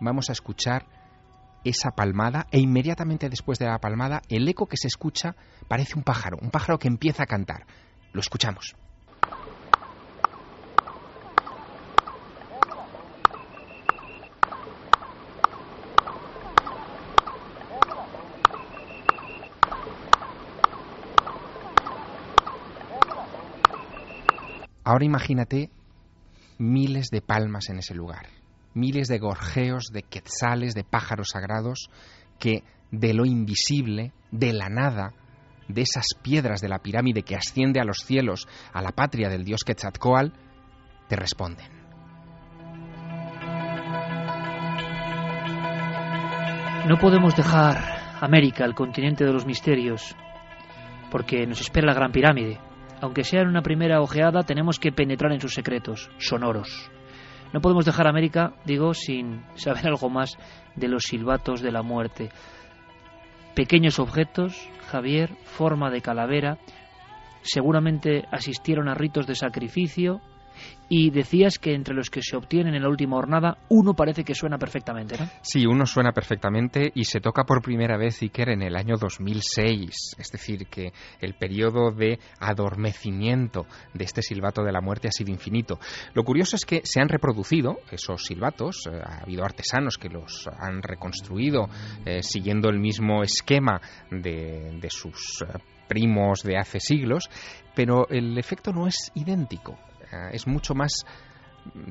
[0.00, 0.86] vamos a escuchar
[1.64, 5.36] esa palmada e inmediatamente después de la palmada el eco que se escucha
[5.68, 7.66] parece un pájaro, un pájaro que empieza a cantar.
[8.12, 8.74] Lo escuchamos.
[24.84, 25.70] Ahora imagínate
[26.58, 28.26] miles de palmas en ese lugar,
[28.74, 31.88] miles de gorjeos, de quetzales, de pájaros sagrados
[32.38, 35.14] que de lo invisible, de la nada,
[35.72, 39.44] de esas piedras de la pirámide que asciende a los cielos, a la patria del
[39.44, 40.32] dios Quetzalcoatl,
[41.08, 41.82] te responden.
[46.88, 50.16] No podemos dejar América, el continente de los misterios,
[51.10, 52.58] porque nos espera la Gran Pirámide.
[53.00, 56.90] Aunque sea en una primera ojeada, tenemos que penetrar en sus secretos, sonoros.
[57.52, 60.36] No podemos dejar América, digo, sin saber algo más
[60.74, 62.30] de los silbatos de la muerte.
[63.54, 66.58] Pequeños objetos, Javier, forma de calavera,
[67.42, 70.20] seguramente asistieron a ritos de sacrificio,
[70.94, 74.34] y decías que entre los que se obtienen en la última jornada, uno parece que
[74.34, 75.26] suena perfectamente, ¿no?
[75.40, 80.16] Sí, uno suena perfectamente y se toca por primera vez Iker en el año 2006.
[80.18, 85.30] Es decir, que el periodo de adormecimiento de este silbato de la muerte ha sido
[85.30, 85.78] infinito.
[86.12, 90.46] Lo curioso es que se han reproducido esos silbatos, eh, ha habido artesanos que los
[90.58, 91.70] han reconstruido
[92.04, 93.80] eh, siguiendo el mismo esquema
[94.10, 97.30] de, de sus eh, primos de hace siglos,
[97.74, 99.78] pero el efecto no es idéntico
[100.32, 101.04] es mucho más,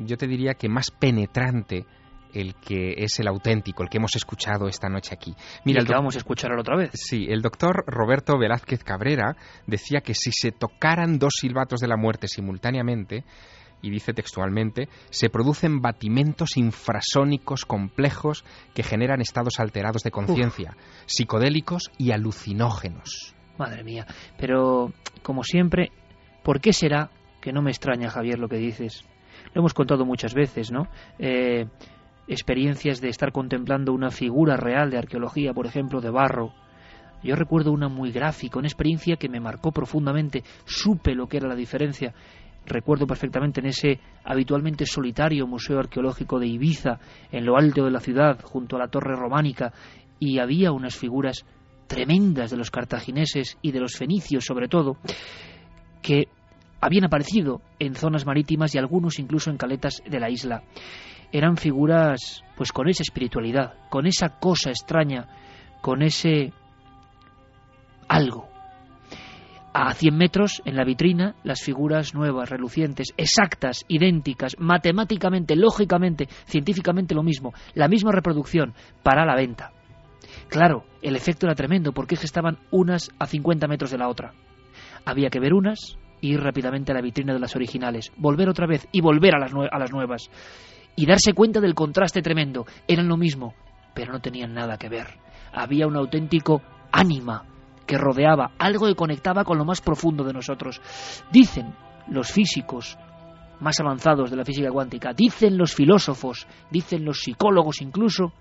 [0.05, 1.86] yo te diría que más penetrante
[2.34, 5.36] el que es el auténtico, el que hemos escuchado esta noche aquí.
[5.65, 6.91] Mira, el que vamos a escuchar otra vez.
[6.93, 9.36] Sí, el doctor Roberto Velázquez Cabrera
[9.67, 13.26] decía que si se tocaran dos silbatos de la muerte simultáneamente,
[13.82, 21.91] y dice textualmente, se producen batimentos infrasónicos complejos que generan estados alterados de conciencia, psicodélicos
[21.97, 23.36] y alucinógenos.
[23.57, 24.05] Madre mía,
[24.38, 24.93] pero
[25.24, 25.91] como siempre,
[26.43, 27.09] ¿por qué será
[27.42, 29.04] que no me extraña, Javier, lo que dices.
[29.54, 30.88] Lo hemos contado muchas veces, ¿no?
[31.20, 31.66] Eh,
[32.28, 36.54] experiencias de estar contemplando una figura real de arqueología, por ejemplo, de barro.
[37.24, 40.44] Yo recuerdo una muy gráfica, una experiencia que me marcó profundamente.
[40.66, 42.14] Supe lo que era la diferencia.
[42.66, 47.00] Recuerdo perfectamente en ese habitualmente solitario Museo Arqueológico de Ibiza,
[47.32, 49.74] en lo alto de la ciudad, junto a la torre románica,
[50.20, 51.46] y había unas figuras
[51.88, 54.98] tremendas de los cartagineses y de los fenicios sobre todo,
[56.02, 56.28] que
[56.82, 60.64] habían aparecido en zonas marítimas y algunos incluso en caletas de la isla.
[61.32, 65.28] Eran figuras pues con esa espiritualidad, con esa cosa extraña,
[65.82, 66.52] con ese
[68.08, 68.50] algo.
[69.74, 77.16] A 100 metros, en la vitrina, las figuras nuevas, relucientes, exactas, idénticas, matemáticamente, lógicamente, científicamente
[77.16, 79.72] lo mismo, la misma reproducción, para la venta.
[80.50, 84.10] Claro, el efecto era tremendo porque es que estaban unas a 50 metros de la
[84.10, 84.34] otra.
[85.06, 88.88] Había que ver unas, ir rápidamente a la vitrina de las originales, volver otra vez
[88.91, 90.30] y volver a las, a las nuevas.
[90.95, 92.65] Y darse cuenta del contraste tremendo.
[92.88, 93.53] Eran lo mismo,
[93.93, 95.07] pero no tenían nada que ver.
[95.53, 96.61] Había un auténtico
[96.91, 97.45] ánima
[97.86, 100.82] que rodeaba, algo que conectaba con lo más profundo de nosotros.
[101.32, 101.74] Dicen
[102.07, 102.97] los físicos
[103.59, 108.34] más avanzados de la física cuántica, dicen los filósofos, dicen los psicólogos incluso,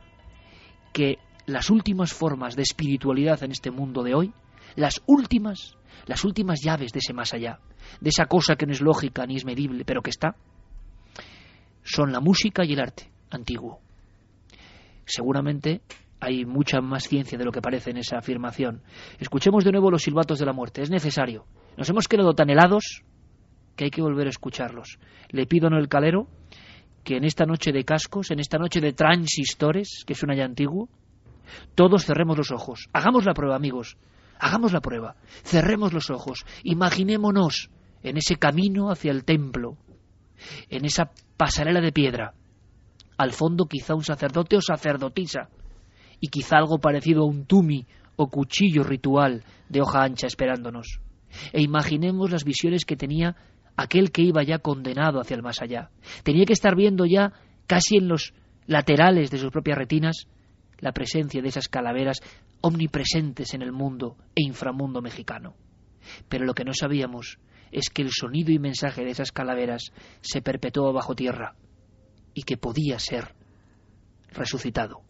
[0.92, 4.32] que las últimas formas de espiritualidad en este mundo de hoy,
[4.76, 5.76] las últimas,
[6.06, 7.60] las últimas llaves de ese más allá,
[8.00, 10.36] de esa cosa que no es lógica ni es medible, pero que está,
[11.82, 13.80] son la música y el arte antiguo.
[15.04, 15.82] Seguramente
[16.20, 18.82] hay mucha más ciencia de lo que parece en esa afirmación.
[19.18, 20.82] Escuchemos de nuevo los silbatos de la muerte.
[20.82, 21.46] Es necesario.
[21.76, 23.02] Nos hemos quedado tan helados
[23.74, 24.98] que hay que volver a escucharlos.
[25.30, 26.28] Le pido en el calero
[27.02, 30.88] que en esta noche de cascos, en esta noche de transistores, que suena ya antiguo,
[31.74, 32.88] todos cerremos los ojos.
[32.92, 33.96] Hagamos la prueba, amigos.
[34.40, 35.16] Hagamos la prueba.
[35.44, 36.44] Cerremos los ojos.
[36.64, 37.70] Imaginémonos
[38.02, 39.76] en ese camino hacia el templo,
[40.68, 42.34] en esa pasarela de piedra.
[43.18, 45.50] Al fondo quizá un sacerdote o sacerdotisa
[46.20, 47.86] y quizá algo parecido a un tumi
[48.16, 51.00] o cuchillo ritual de hoja ancha esperándonos.
[51.52, 53.36] E imaginemos las visiones que tenía
[53.76, 55.90] aquel que iba ya condenado hacia el más allá.
[56.22, 57.32] Tenía que estar viendo ya,
[57.66, 58.34] casi en los
[58.66, 60.26] laterales de sus propias retinas,
[60.78, 62.20] la presencia de esas calaveras
[62.60, 65.54] omnipresentes en el mundo e inframundo mexicano.
[66.28, 67.38] Pero lo que no sabíamos
[67.72, 71.54] es que el sonido y mensaje de esas calaveras se perpetuó bajo tierra
[72.34, 73.34] y que podía ser
[74.32, 75.02] resucitado.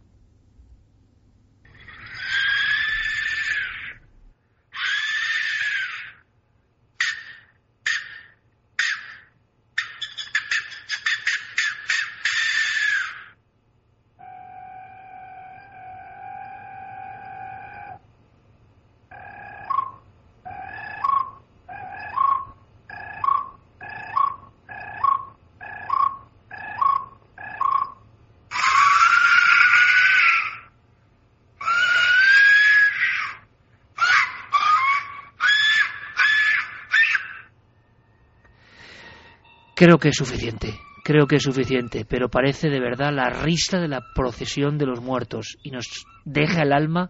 [39.80, 43.88] Creo que es suficiente, creo que es suficiente, pero parece de verdad la risa de
[43.88, 45.86] la procesión de los muertos y nos
[46.26, 47.08] deja el alma.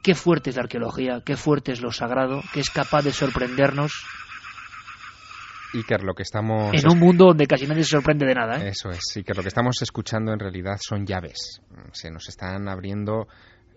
[0.00, 4.04] Qué fuerte es la arqueología, qué fuerte es lo sagrado, que es capaz de sorprendernos.
[5.74, 6.72] Iker, lo que estamos...
[6.74, 8.64] En un mundo donde casi nadie se sorprende de nada.
[8.64, 8.68] ¿eh?
[8.68, 11.60] Eso es, Iker, lo que estamos escuchando en realidad son llaves.
[11.90, 13.26] Se nos están abriendo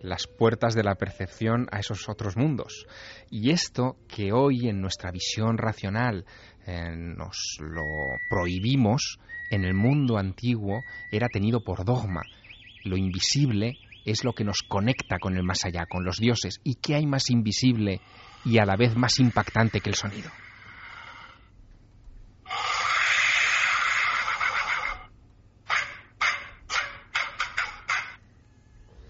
[0.03, 2.85] las puertas de la percepción a esos otros mundos.
[3.31, 6.25] Y esto que hoy en nuestra visión racional
[6.65, 7.83] eh, nos lo
[8.29, 12.21] prohibimos, en el mundo antiguo era tenido por dogma.
[12.83, 16.59] Lo invisible es lo que nos conecta con el más allá, con los dioses.
[16.63, 18.01] ¿Y qué hay más invisible
[18.45, 20.29] y a la vez más impactante que el sonido?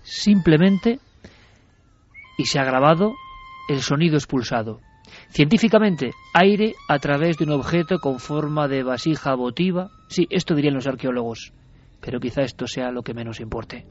[0.03, 0.99] Simplemente,
[2.37, 3.13] y se ha grabado,
[3.67, 4.79] el sonido expulsado.
[5.33, 9.89] Científicamente, aire a través de un objeto con forma de vasija votiva.
[10.07, 11.53] Sí, esto dirían los arqueólogos,
[11.99, 13.87] pero quizá esto sea lo que menos importe.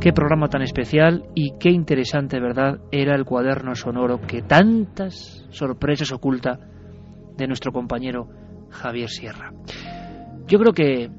[0.00, 2.78] Qué programa tan especial y qué interesante, ¿verdad?
[2.90, 6.58] Era el cuaderno sonoro que tantas sorpresas oculta
[7.36, 8.28] de nuestro compañero
[8.70, 9.52] Javier Sierra.
[10.46, 11.10] Yo creo que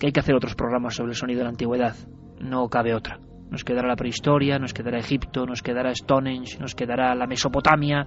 [0.00, 1.94] que hay que hacer otros programas sobre el sonido de la antigüedad.
[2.40, 3.20] No cabe otra.
[3.50, 8.06] Nos quedará la prehistoria, nos quedará Egipto, nos quedará Stonehenge, nos quedará la Mesopotamia,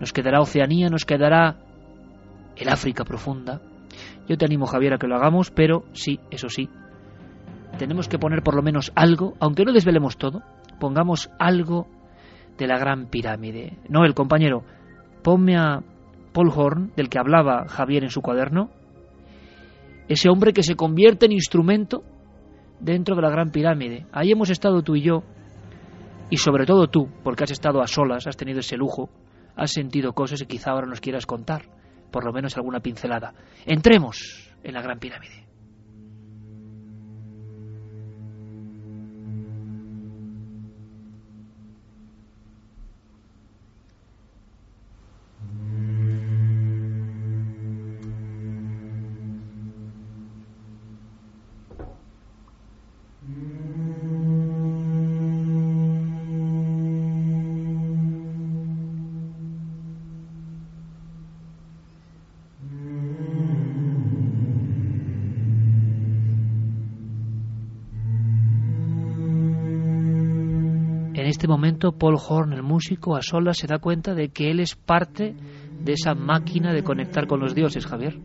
[0.00, 1.58] nos quedará Oceanía, nos quedará
[2.56, 3.60] el África profunda.
[4.28, 6.70] Yo te animo, Javier, a que lo hagamos, pero sí, eso sí,
[7.78, 10.42] tenemos que poner por lo menos algo, aunque no desvelemos todo,
[10.80, 11.86] pongamos algo
[12.56, 13.78] de la gran pirámide.
[13.88, 14.64] No, el compañero,
[15.22, 15.82] ponme a
[16.32, 18.70] Paul Horn, del que hablaba Javier en su cuaderno,
[20.08, 22.02] ese hombre que se convierte en instrumento
[22.80, 24.06] dentro de la gran pirámide.
[24.12, 25.22] Ahí hemos estado tú y yo,
[26.30, 29.08] y sobre todo tú, porque has estado a solas, has tenido ese lujo,
[29.54, 31.62] has sentido cosas y quizá ahora nos quieras contar,
[32.10, 33.32] por lo menos alguna pincelada.
[33.64, 35.45] Entremos en la gran pirámide.
[71.46, 74.74] Este momento Paul Horn, el músico, a solas se da cuenta de que él es
[74.74, 75.32] parte
[75.78, 78.18] de esa máquina de conectar con los dioses, Javier.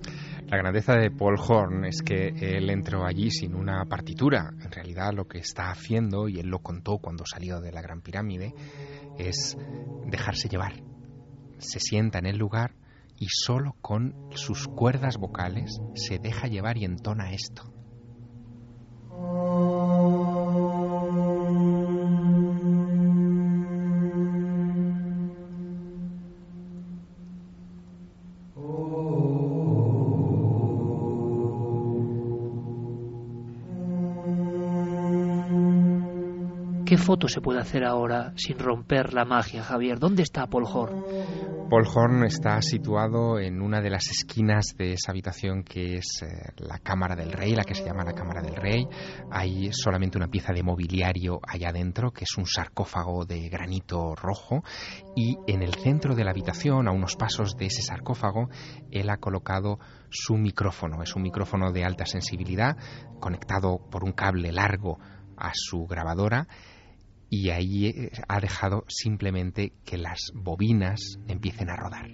[0.47, 4.49] La grandeza de Paul Horn es que él entró allí sin una partitura.
[4.59, 8.01] En realidad lo que está haciendo, y él lo contó cuando salió de la Gran
[8.01, 8.55] Pirámide,
[9.19, 9.55] es
[10.07, 10.81] dejarse llevar.
[11.59, 12.73] Se sienta en el lugar
[13.19, 17.71] y solo con sus cuerdas vocales se deja llevar y entona esto.
[36.91, 39.97] ¿Qué foto se puede hacer ahora sin romper la magia, Javier?
[39.97, 41.05] ¿Dónde está Paul Horn?
[41.69, 46.51] Paul Horn está situado en una de las esquinas de esa habitación que es eh,
[46.57, 48.85] la Cámara del Rey, la que se llama la Cámara del Rey.
[49.31, 54.61] Hay solamente una pieza de mobiliario allá adentro, que es un sarcófago de granito rojo,
[55.15, 58.49] y en el centro de la habitación, a unos pasos de ese sarcófago,
[58.91, 61.01] él ha colocado su micrófono.
[61.03, 62.75] Es un micrófono de alta sensibilidad,
[63.21, 64.99] conectado por un cable largo
[65.37, 66.49] a su grabadora
[67.31, 72.11] y ahí eh, ha dejado simplemente que las bobinas empiecen a rodar.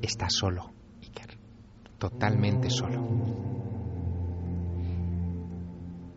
[0.00, 0.72] Está solo,
[1.02, 1.36] Iker,
[1.98, 3.06] totalmente solo.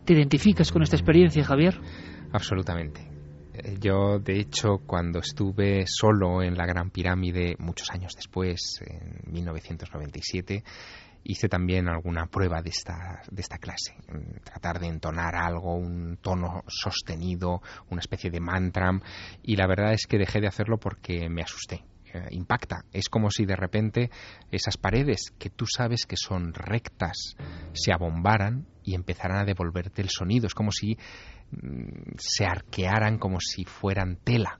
[0.06, 1.78] ¿Te identificas con esta experiencia, Javier?
[2.32, 3.10] Absolutamente.
[3.52, 9.30] Eh, yo, de hecho, cuando estuve solo en la Gran Pirámide, muchos años después, en
[9.30, 10.64] 1997,
[11.24, 13.94] hice también alguna prueba de esta, de esta clase.
[14.44, 18.90] Tratar de entonar algo, un tono sostenido, una especie de mantra.
[19.42, 21.84] Y la verdad es que dejé de hacerlo porque me asusté.
[22.12, 22.84] Eh, impacta.
[22.92, 24.10] Es como si de repente
[24.50, 27.36] esas paredes que tú sabes que son rectas
[27.72, 30.48] se abombaran y empezaran a devolverte el sonido.
[30.48, 30.96] Es como si
[31.52, 34.58] mm, se arquearan como si fueran tela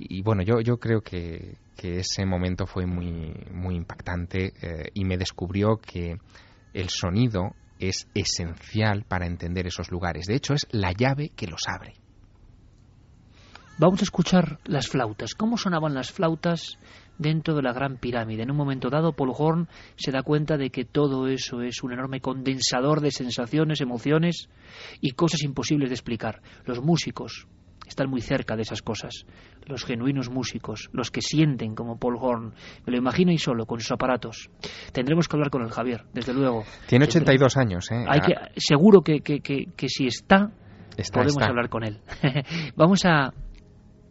[0.00, 5.16] y bueno, yo, yo creo que, ese momento fue muy, muy impactante eh, y me
[5.16, 6.18] descubrió que
[6.72, 10.26] el sonido es esencial para entender esos lugares.
[10.26, 11.94] De hecho, es la llave que los abre.
[13.78, 15.34] Vamos a escuchar las flautas.
[15.34, 16.78] ¿Cómo sonaban las flautas
[17.16, 18.42] dentro de la Gran Pirámide?
[18.42, 21.92] En un momento dado, Paul Horn se da cuenta de que todo eso es un
[21.92, 24.48] enorme condensador de sensaciones, emociones
[25.00, 26.42] y cosas imposibles de explicar.
[26.64, 27.46] Los músicos,
[27.88, 29.26] están muy cerca de esas cosas.
[29.66, 32.54] Los genuinos músicos, los que sienten como Paul Horn.
[32.86, 34.50] Me lo imagino y solo, con sus aparatos.
[34.92, 36.64] Tendremos que hablar con el Javier, desde luego.
[36.86, 38.04] Tiene 82 años, ¿eh?
[38.06, 40.50] Hay que, seguro que, que, que, si está,
[41.12, 42.00] podemos hablar con él.
[42.76, 43.32] Vamos a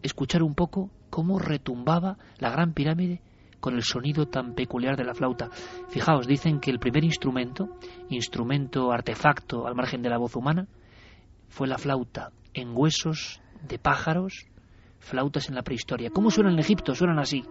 [0.01, 3.21] escuchar un poco cómo retumbaba la gran pirámide
[3.59, 5.49] con el sonido tan peculiar de la flauta.
[5.89, 7.77] Fijaos, dicen que el primer instrumento,
[8.09, 10.67] instrumento artefacto al margen de la voz humana,
[11.47, 14.45] fue la flauta en huesos de pájaros,
[14.99, 16.09] flautas en la prehistoria.
[16.09, 16.95] ¿Cómo suenan en Egipto?
[16.95, 17.43] Suenan así.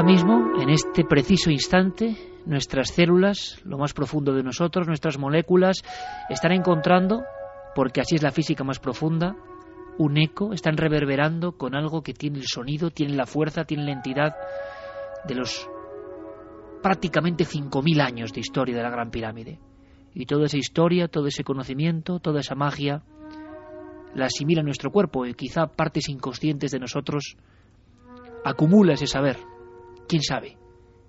[0.00, 2.16] Ahora mismo, en este preciso instante,
[2.46, 5.82] nuestras células, lo más profundo de nosotros, nuestras moléculas,
[6.30, 7.22] están encontrando,
[7.74, 9.36] porque así es la física más profunda,
[9.98, 13.92] un eco, están reverberando con algo que tiene el sonido, tiene la fuerza, tiene la
[13.92, 14.36] entidad
[15.28, 15.68] de los
[16.82, 19.58] prácticamente 5.000 años de historia de la Gran Pirámide.
[20.14, 23.02] Y toda esa historia, todo ese conocimiento, toda esa magia,
[24.14, 27.36] la asimila nuestro cuerpo y quizá partes inconscientes de nosotros
[28.46, 29.49] acumula ese saber
[30.10, 30.58] ¿Quién sabe?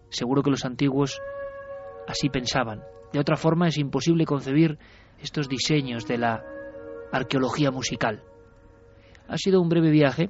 [0.10, 1.19] Seguro que los antiguos
[2.07, 2.84] así pensaban.
[3.11, 4.78] De otra forma es imposible concebir
[5.19, 6.45] estos diseños de la
[7.11, 8.22] arqueología musical.
[9.28, 10.30] Ha sido un breve viaje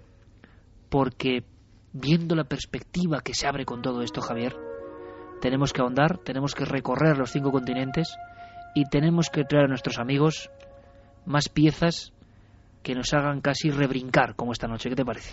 [0.88, 1.44] porque
[1.92, 4.56] viendo la perspectiva que se abre con todo esto, Javier,
[5.42, 8.16] tenemos que ahondar, tenemos que recorrer los cinco continentes
[8.74, 10.50] y tenemos que traer a nuestros amigos
[11.26, 12.14] más piezas
[12.84, 14.90] que nos hagan casi rebrincar como esta noche.
[14.90, 15.32] ¿Qué te parece?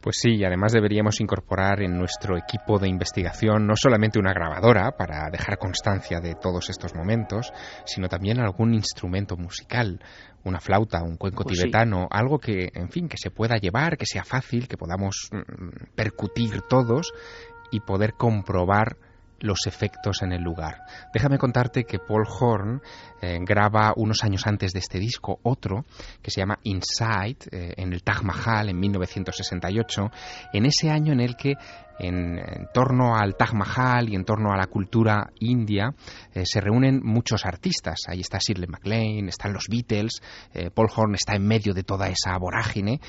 [0.00, 4.92] Pues sí, y además deberíamos incorporar en nuestro equipo de investigación no solamente una grabadora
[4.96, 7.52] para dejar constancia de todos estos momentos,
[7.84, 10.00] sino también algún instrumento musical,
[10.44, 11.62] una flauta, un cuenco Pues sí.
[11.64, 15.94] tibetano, algo que, en fin, que se pueda llevar, que sea fácil, que podamos mm,
[15.94, 17.12] percutir todos
[17.70, 18.96] y poder comprobar
[19.40, 20.82] los efectos en el lugar.
[21.12, 22.82] Déjame contarte que Paul Horn
[23.20, 25.84] eh, graba unos años antes de este disco otro
[26.22, 30.10] que se llama Inside eh, en el Taj Mahal en 1968,
[30.52, 31.54] en ese año en el que
[31.98, 35.94] en, torno al Taj Mahal y en torno a la cultura india
[36.34, 38.00] eh, se reúnen muchos artistas.
[38.08, 40.20] Ahí está Shirley MacLaine, están los Beatles,
[40.52, 43.00] eh, Paul Horn está en medio de toda esa vorágine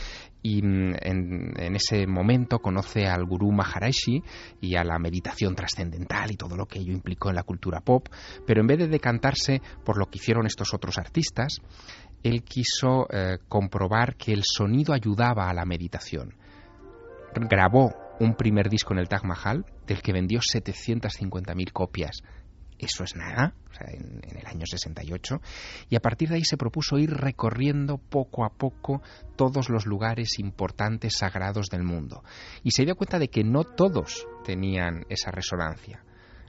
[0.42, 4.24] y mm, en, en ese momento conoce al gurú Maharishi
[4.62, 8.08] y a la meditación trascendental y todo lo que ello implicó en la cultura pop,
[8.46, 11.58] pero en vez de decantarse por lo que hicieron estos otros artistas,
[12.24, 16.36] él quiso eh, comprobar que el sonido ayudaba a la meditación.
[17.36, 22.24] Grabó un primer disco en el Taj Mahal del que vendió 750.000 copias.
[22.80, 25.42] Eso es nada, en, en, el año 68.
[25.90, 29.02] Y a partir de ahí se propuso ir recorriendo poco a poco
[29.36, 32.24] todos los lugares importantes sagrados del mundo.
[32.64, 36.04] Y se dio cuenta de que no todos tenían esa resonancia.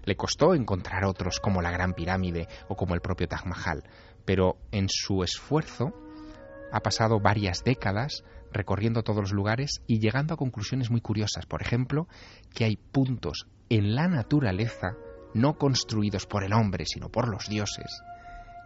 [0.05, 3.85] Le costó encontrar otros como la Gran Pirámide o como el propio Taj Mahal,
[4.25, 5.93] pero en su esfuerzo
[6.73, 11.47] ha pasado varias décadas recorriendo todos los lugares y llegando a conclusiones muy curiosas.
[11.47, 12.09] Por ejemplo,
[12.55, 14.97] que hay puntos en la naturaleza,
[15.35, 18.03] no construidos por el hombre, sino por los dioses,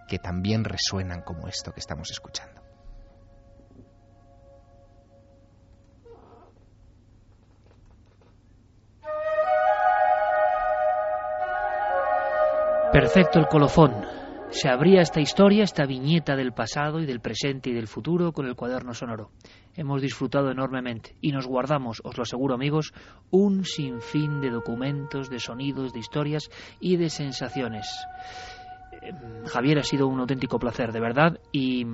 [0.08, 2.62] que también resuenan como esto que estamos escuchando.
[12.92, 14.21] Perfecto el colofón.
[14.52, 18.46] Se abría esta historia, esta viñeta del pasado y del presente y del futuro con
[18.46, 19.30] el cuaderno sonoro.
[19.74, 22.92] Hemos disfrutado enormemente y nos guardamos, os lo aseguro amigos,
[23.30, 26.50] un sinfín de documentos, de sonidos, de historias
[26.80, 27.88] y de sensaciones.
[29.00, 29.12] Eh,
[29.46, 31.86] Javier ha sido un auténtico placer, de verdad, y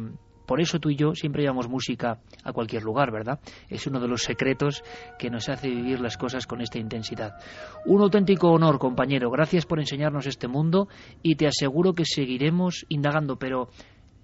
[0.49, 3.39] por eso tú y yo siempre llevamos música a cualquier lugar, ¿verdad?
[3.69, 4.83] Es uno de los secretos
[5.19, 7.35] que nos hace vivir las cosas con esta intensidad.
[7.85, 9.31] Un auténtico honor, compañero.
[9.31, 10.89] Gracias por enseñarnos este mundo
[11.23, 13.69] y te aseguro que seguiremos indagando, pero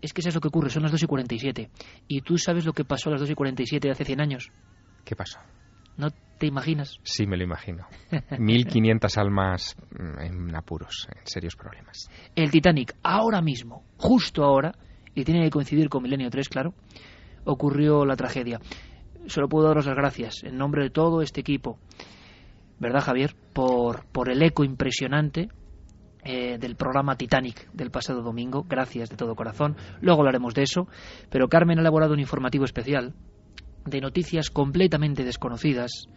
[0.00, 1.70] es que eso es lo que ocurre, son las 2 y 47.
[2.08, 4.50] ¿Y tú sabes lo que pasó a las 2 y 47 de hace 100 años?
[5.04, 5.40] ¿Qué pasó?
[5.98, 7.00] ¿No te imaginas?
[7.02, 7.86] Sí, me lo imagino.
[8.10, 12.08] 1.500 almas en apuros, en serios problemas.
[12.34, 14.74] El Titanic, ahora mismo, justo ahora,
[15.14, 16.74] y tiene que coincidir con Milenio 3, claro,
[17.44, 18.60] ocurrió la tragedia.
[19.26, 21.78] Solo puedo daros las gracias en nombre de todo este equipo,
[22.78, 23.34] ¿verdad, Javier?
[23.52, 25.48] Por, por el eco impresionante
[26.26, 28.64] eh, del programa Titanic del pasado domingo.
[28.66, 29.76] Gracias de todo corazón.
[30.00, 30.88] Luego hablaremos de eso.
[31.28, 33.12] Pero Carmen ha elaborado un informativo especial
[33.84, 36.08] de noticias completamente desconocidas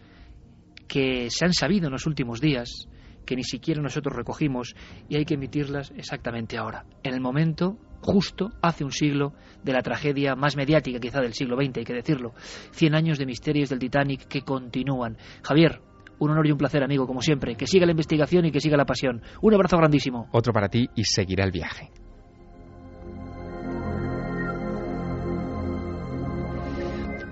[0.87, 2.87] que se han sabido en los últimos días,
[3.25, 4.75] que ni siquiera nosotros recogimos
[5.09, 9.33] y hay que emitirlas exactamente ahora, en el momento justo hace un siglo
[9.63, 12.33] de la tragedia más mediática quizá del siglo XX, hay que decirlo.
[12.71, 15.17] Cien años de misterios del Titanic que continúan.
[15.43, 15.81] Javier,
[16.19, 17.55] un honor y un placer, amigo, como siempre.
[17.55, 19.21] Que siga la investigación y que siga la pasión.
[19.41, 20.27] Un abrazo grandísimo.
[20.31, 21.91] Otro para ti y seguirá el viaje.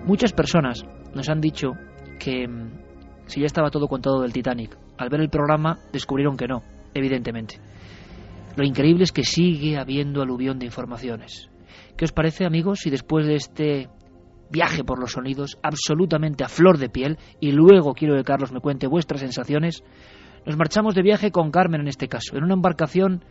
[0.05, 0.85] Muchas personas
[1.15, 1.71] nos han dicho
[2.19, 6.47] que mm, si ya estaba todo contado del Titanic, al ver el programa descubrieron que
[6.47, 6.61] no,
[6.93, 7.59] evidentemente.
[8.55, 11.49] Lo increíble es que sigue habiendo aluvión de informaciones.
[11.97, 13.89] ¿Qué os parece, amigos, si después de este
[14.49, 18.61] viaje por los sonidos absolutamente a flor de piel, y luego quiero que Carlos me
[18.61, 19.83] cuente vuestras sensaciones,
[20.45, 23.23] nos marchamos de viaje con Carmen en este caso, en una embarcación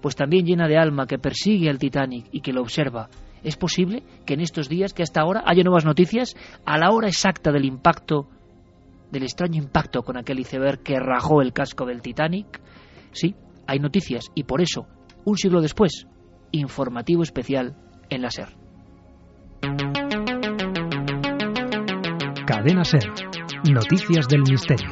[0.00, 3.08] pues también llena de alma que persigue al Titanic y que lo observa.
[3.44, 6.34] ¿Es posible que en estos días, que hasta ahora haya nuevas noticias,
[6.64, 8.28] a la hora exacta del impacto,
[9.10, 12.60] del extraño impacto con aquel iceberg que rajó el casco del Titanic?
[13.12, 13.36] Sí,
[13.66, 14.86] hay noticias y por eso,
[15.24, 16.06] un siglo después,
[16.50, 17.76] informativo especial
[18.10, 18.48] en la SER.
[22.46, 23.10] Cadena SER.
[23.70, 24.90] Noticias del misterio.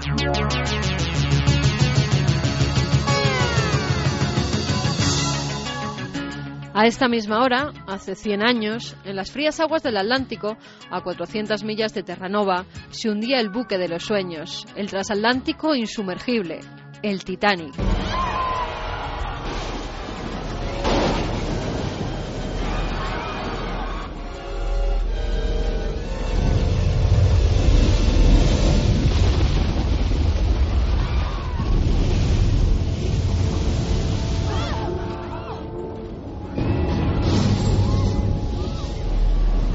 [6.73, 10.57] A esta misma hora, hace 100 años, en las frías aguas del Atlántico,
[10.91, 16.61] a 400 millas de Terranova, se hundía el buque de los sueños, el transatlántico insumergible,
[17.03, 17.75] el Titanic.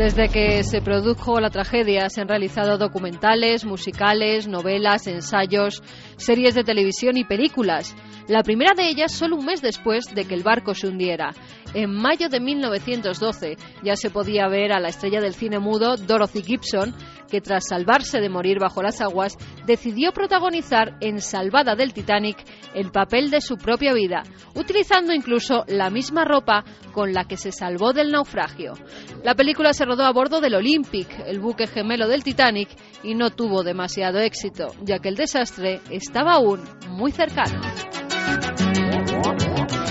[0.06, 5.82] Desde que se produjo la tragedia se han realizado documentales, musicales, novelas, ensayos,
[6.18, 7.96] series de televisión y películas.
[8.28, 11.34] La primera de ellas solo un mes después de que el barco se hundiera.
[11.74, 16.44] En mayo de 1912 ya se podía ver a la estrella del cine mudo Dorothy
[16.44, 16.96] Gibson,
[17.30, 22.38] que tras salvarse de morir bajo las aguas, decidió protagonizar en Salvada del Titanic
[22.74, 24.24] el papel de su propia vida,
[24.56, 26.64] utilizando incluso la misma ropa
[26.94, 28.74] con la que se salvó del naufragio.
[29.24, 32.70] La película se a bordo del Olympic, el buque gemelo del Titanic,
[33.04, 37.62] y no tuvo demasiado éxito, ya que el desastre estaba aún muy cercano.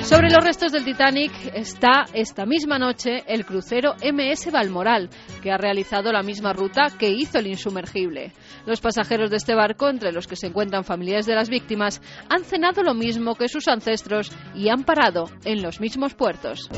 [0.05, 5.09] Sobre los restos del Titanic está esta misma noche el crucero MS Balmoral,
[5.43, 8.33] que ha realizado la misma ruta que hizo el insumergible.
[8.67, 12.45] Los pasajeros de este barco, entre los que se encuentran familiares de las víctimas, han
[12.45, 16.69] cenado lo mismo que sus ancestros y han parado en los mismos puertos.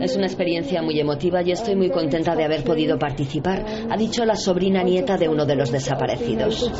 [0.00, 4.26] Es una experiencia muy emotiva y estoy muy contenta de haber podido participar, ha dicho
[4.26, 6.70] la sobrina nieta de uno de los desaparecidos.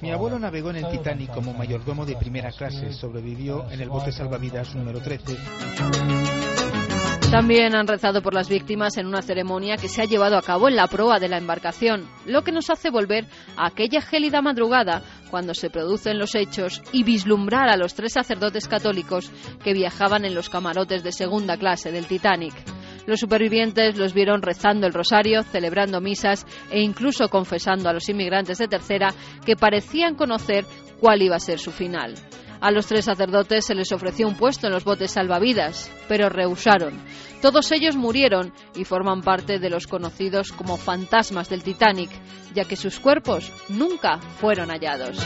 [0.00, 4.12] Mi abuelo navegó en el Titanic como mayordomo de primera clase, sobrevivió en el bote
[4.12, 5.36] salvavidas número 13.
[7.30, 10.68] También han rezado por las víctimas en una ceremonia que se ha llevado a cabo
[10.68, 13.26] en la proa de la embarcación, lo que nos hace volver
[13.56, 18.68] a aquella gélida madrugada cuando se producen los hechos y vislumbrar a los tres sacerdotes
[18.68, 19.30] católicos
[19.64, 22.54] que viajaban en los camarotes de segunda clase del Titanic.
[23.06, 28.58] Los supervivientes los vieron rezando el rosario, celebrando misas e incluso confesando a los inmigrantes
[28.58, 29.08] de tercera
[29.44, 30.64] que parecían conocer
[31.00, 32.14] cuál iba a ser su final.
[32.60, 36.98] A los tres sacerdotes se les ofreció un puesto en los botes salvavidas, pero rehusaron.
[37.42, 42.10] Todos ellos murieron y forman parte de los conocidos como fantasmas del Titanic,
[42.54, 45.18] ya que sus cuerpos nunca fueron hallados.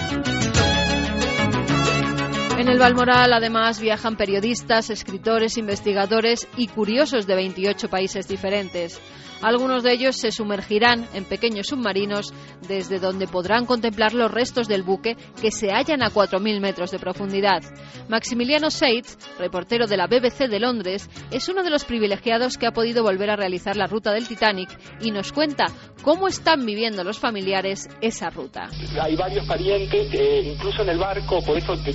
[2.61, 9.01] En el Balmoral, además, viajan periodistas, escritores, investigadores y curiosos de 28 países diferentes.
[9.43, 12.35] Algunos de ellos se sumergirán en pequeños submarinos
[12.69, 16.99] desde donde podrán contemplar los restos del buque que se hallan a 4.000 metros de
[16.99, 17.62] profundidad.
[18.09, 22.73] Maximiliano Seitz, reportero de la BBC de Londres, es uno de los privilegiados que ha
[22.73, 24.69] podido volver a realizar la ruta del Titanic
[25.01, 25.66] y nos cuenta
[26.03, 28.69] cómo están viviendo los familiares esa ruta.
[29.01, 31.93] Hay varios parientes, eh, incluso en el barco, por eso te,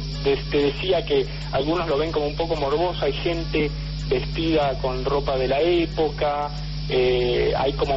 [0.56, 3.70] te decía que algunos lo ven como un poco morboso, hay gente
[4.08, 6.50] vestida con ropa de la época,
[6.88, 7.96] eh, hay como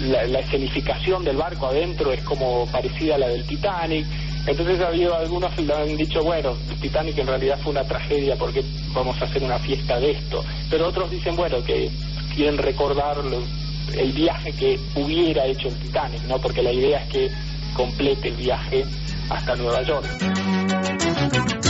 [0.00, 4.06] la, la, escenificación del barco adentro es como parecida a la del Titanic.
[4.46, 8.64] Entonces ha habido algunos que han dicho, bueno, Titanic en realidad fue una tragedia porque
[8.94, 10.42] vamos a hacer una fiesta de esto.
[10.70, 11.90] Pero otros dicen, bueno, que
[12.34, 13.18] quieren recordar
[13.94, 16.38] el viaje que hubiera hecho el Titanic, ¿no?
[16.38, 17.30] Porque la idea es que
[17.74, 18.84] complete el viaje
[19.28, 21.63] hasta Nueva York.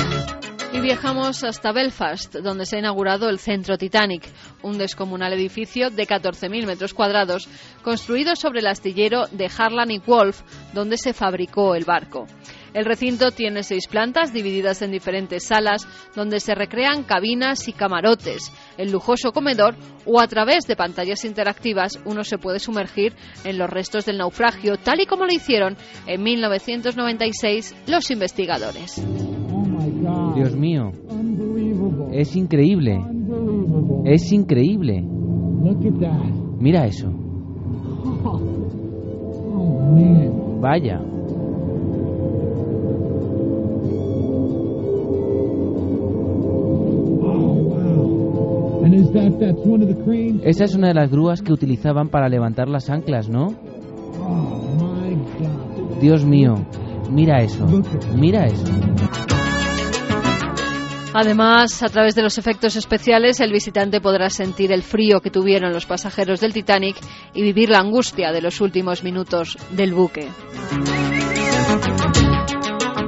[0.85, 4.29] Viajamos hasta Belfast, donde se ha inaugurado el Centro Titanic,
[4.61, 7.49] un descomunal edificio de 14.000 metros cuadrados,
[7.83, 10.43] construido sobre el astillero de Harlan y Wolff,
[10.75, 12.27] donde se fabricó el barco.
[12.75, 18.53] El recinto tiene seis plantas divididas en diferentes salas donde se recrean cabinas y camarotes,
[18.77, 23.71] el lujoso comedor o a través de pantallas interactivas uno se puede sumergir en los
[23.71, 29.03] restos del naufragio tal y como lo hicieron en 1996 los investigadores.
[30.35, 30.91] Dios mío,
[32.13, 33.01] es increíble,
[34.05, 35.03] es increíble.
[36.61, 37.11] Mira eso.
[40.61, 41.01] Vaya.
[50.43, 53.55] Esa es una de las grúas que utilizaban para levantar las anclas, ¿no?
[56.01, 56.55] Dios mío,
[57.11, 57.67] mira eso,
[58.15, 58.73] mira eso.
[61.17, 65.73] Además, a través de los efectos especiales, el visitante podrá sentir el frío que tuvieron
[65.73, 66.97] los pasajeros del Titanic
[67.33, 70.29] y vivir la angustia de los últimos minutos del buque.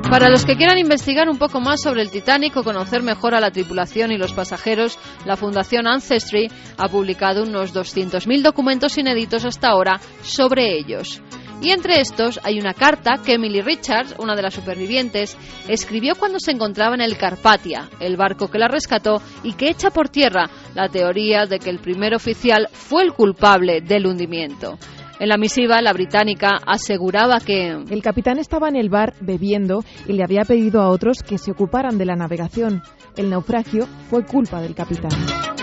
[0.08, 3.40] Para los que quieran investigar un poco más sobre el Titanic o conocer mejor a
[3.40, 9.68] la tripulación y los pasajeros, la Fundación Ancestry ha publicado unos 200.000 documentos inéditos hasta
[9.68, 11.20] ahora sobre ellos.
[11.62, 15.36] Y entre estos hay una carta que Emily Richards, una de las supervivientes,
[15.68, 19.90] escribió cuando se encontraba en el Carpatia, el barco que la rescató y que echa
[19.90, 24.78] por tierra la teoría de que el primer oficial fue el culpable del hundimiento.
[25.18, 30.12] En la misiva, la británica aseguraba que el capitán estaba en el bar bebiendo y
[30.12, 32.82] le había pedido a otros que se ocuparan de la navegación.
[33.16, 35.55] El naufragio fue culpa del capitán.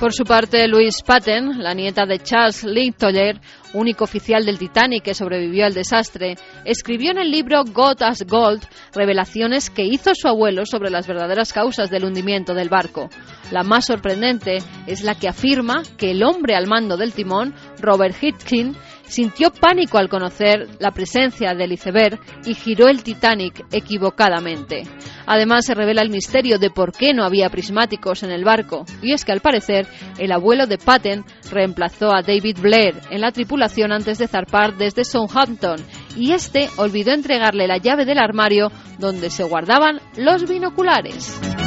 [0.00, 3.40] Por su parte, Louise Patten, la nieta de Charles Linktoller,
[3.72, 6.36] único oficial del Titanic que sobrevivió al desastre,
[6.66, 8.62] escribió en el libro God as Gold
[8.94, 13.08] revelaciones que hizo su abuelo sobre las verdaderas causas del hundimiento del barco.
[13.50, 18.16] La más sorprendente es la que afirma que el hombre al mando del timón, Robert
[18.20, 18.76] Hitkin,
[19.06, 24.82] sintió pánico al conocer la presencia del iceberg y giró el Titanic equivocadamente.
[25.26, 29.12] Además se revela el misterio de por qué no había prismáticos en el barco, y
[29.12, 29.86] es que al parecer
[30.18, 35.04] el abuelo de Patton reemplazó a David Blair en la tripulación antes de zarpar desde
[35.04, 35.76] Southampton,
[36.16, 41.65] y este olvidó entregarle la llave del armario donde se guardaban los binoculares.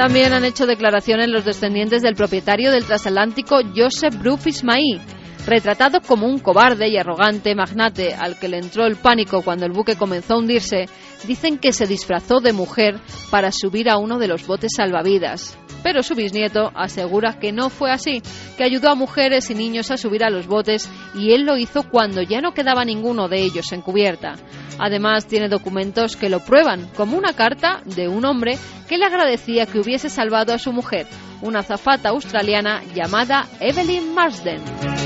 [0.00, 4.98] También han hecho declaraciones los descendientes del propietario del transatlántico Joseph Bruce Ismail,
[5.46, 9.72] retratado como un cobarde y arrogante magnate al que le entró el pánico cuando el
[9.72, 10.86] buque comenzó a hundirse,
[11.26, 13.00] dicen que se disfrazó de mujer
[13.30, 15.58] para subir a uno de los botes salvavidas.
[15.82, 18.22] Pero su bisnieto asegura que no fue así,
[18.56, 21.84] que ayudó a mujeres y niños a subir a los botes y él lo hizo
[21.84, 24.34] cuando ya no quedaba ninguno de ellos en cubierta.
[24.78, 28.58] Además, tiene documentos que lo prueban, como una carta de un hombre
[28.88, 31.06] que le agradecía que hubiese salvado a su mujer,
[31.42, 34.99] una azafata australiana llamada Evelyn Marsden.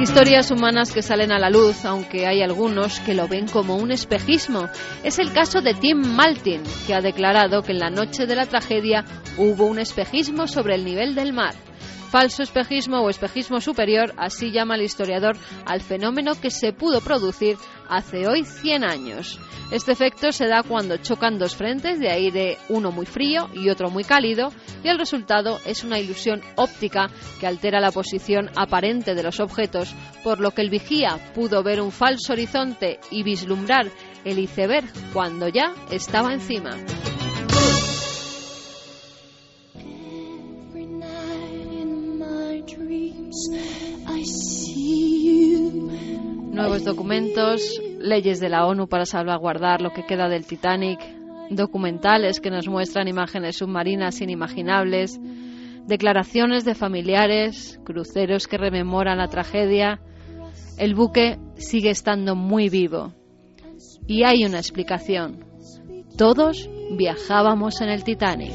[0.00, 3.92] Historias humanas que salen a la luz, aunque hay algunos que lo ven como un
[3.92, 4.66] espejismo.
[5.04, 8.46] Es el caso de Tim Maltin, que ha declarado que en la noche de la
[8.46, 9.04] tragedia
[9.36, 11.54] hubo un espejismo sobre el nivel del mar.
[12.10, 17.56] Falso espejismo o espejismo superior, así llama el historiador al fenómeno que se pudo producir
[17.88, 19.38] hace hoy 100 años.
[19.70, 23.90] Este efecto se da cuando chocan dos frentes de aire, uno muy frío y otro
[23.90, 29.22] muy cálido, y el resultado es una ilusión óptica que altera la posición aparente de
[29.22, 33.88] los objetos, por lo que el vigía pudo ver un falso horizonte y vislumbrar
[34.24, 36.70] el iceberg cuando ya estaba encima.
[46.52, 50.98] Nuevos documentos, leyes de la ONU para salvaguardar lo que queda del Titanic,
[51.50, 55.20] documentales que nos muestran imágenes submarinas inimaginables,
[55.86, 60.00] declaraciones de familiares, cruceros que rememoran la tragedia.
[60.76, 63.14] El buque sigue estando muy vivo.
[64.06, 65.44] Y hay una explicación.
[66.16, 68.52] Todos viajábamos en el Titanic.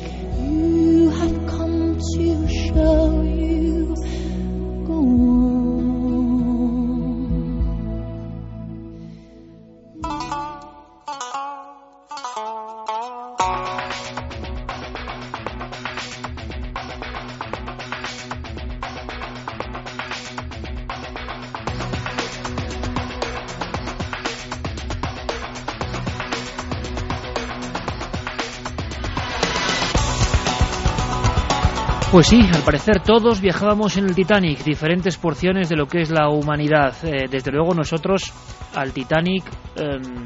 [32.15, 36.11] Pues sí, al parecer todos viajábamos en el Titanic, diferentes porciones de lo que es
[36.11, 36.95] la humanidad.
[37.03, 38.31] Eh, desde luego nosotros
[38.73, 39.43] al Titanic
[39.75, 40.25] em,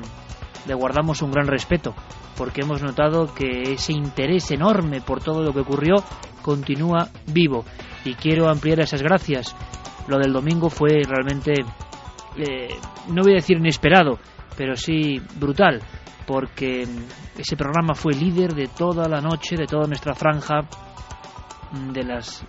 [0.67, 1.95] le guardamos un gran respeto,
[2.37, 5.95] porque hemos notado que ese interés enorme por todo lo que ocurrió
[6.43, 7.65] continúa vivo.
[8.05, 9.55] Y quiero ampliar esas gracias.
[10.07, 11.53] Lo del domingo fue realmente,
[12.37, 12.67] eh,
[13.07, 14.19] no voy a decir inesperado,
[14.55, 15.81] pero sí brutal,
[16.27, 16.87] porque
[17.35, 20.67] ese programa fue líder de toda la noche, de toda nuestra franja
[21.93, 22.43] de las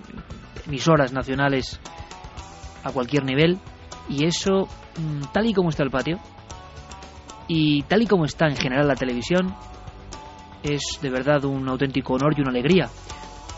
[0.67, 1.81] emisoras nacionales
[2.85, 3.59] a cualquier nivel.
[4.09, 4.69] Y eso
[4.99, 6.19] mm, tal y como está el patio
[7.49, 9.55] y tal y como está en general la televisión
[10.63, 12.89] es de verdad un auténtico honor y una alegría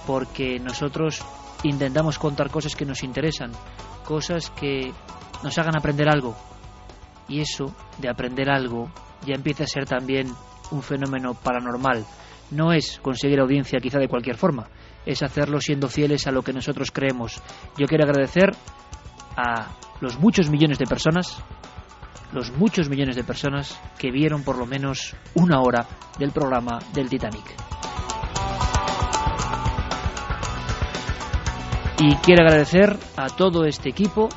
[0.06, 1.24] porque nosotros
[1.62, 3.52] intentamos contar cosas que nos interesan
[4.02, 4.92] cosas que
[5.42, 6.36] nos hagan aprender algo.
[7.28, 8.90] Y eso de aprender algo
[9.24, 10.28] ya empieza a ser también
[10.70, 12.04] un fenómeno paranormal.
[12.50, 14.68] No es conseguir audiencia quizá de cualquier forma
[15.06, 17.40] es hacerlo siendo fieles a lo que nosotros creemos.
[17.76, 18.52] Yo quiero agradecer
[19.36, 19.68] a
[20.00, 21.42] los muchos millones de personas,
[22.32, 25.86] los muchos millones de personas que vieron por lo menos una hora
[26.18, 27.44] del programa del Titanic.
[31.98, 34.28] Y quiero agradecer a todo este equipo,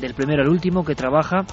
[0.00, 1.44] del primero al último, que trabaja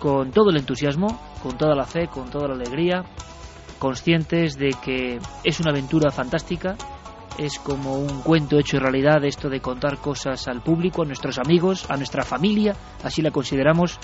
[0.00, 3.04] con todo el entusiasmo, con toda la fe, con toda la alegría,
[3.78, 6.76] conscientes de que es una aventura fantástica,
[7.38, 11.86] es como un cuento hecho realidad esto de contar cosas al público, a nuestros amigos,
[11.90, 13.98] a nuestra familia, así la consideramos.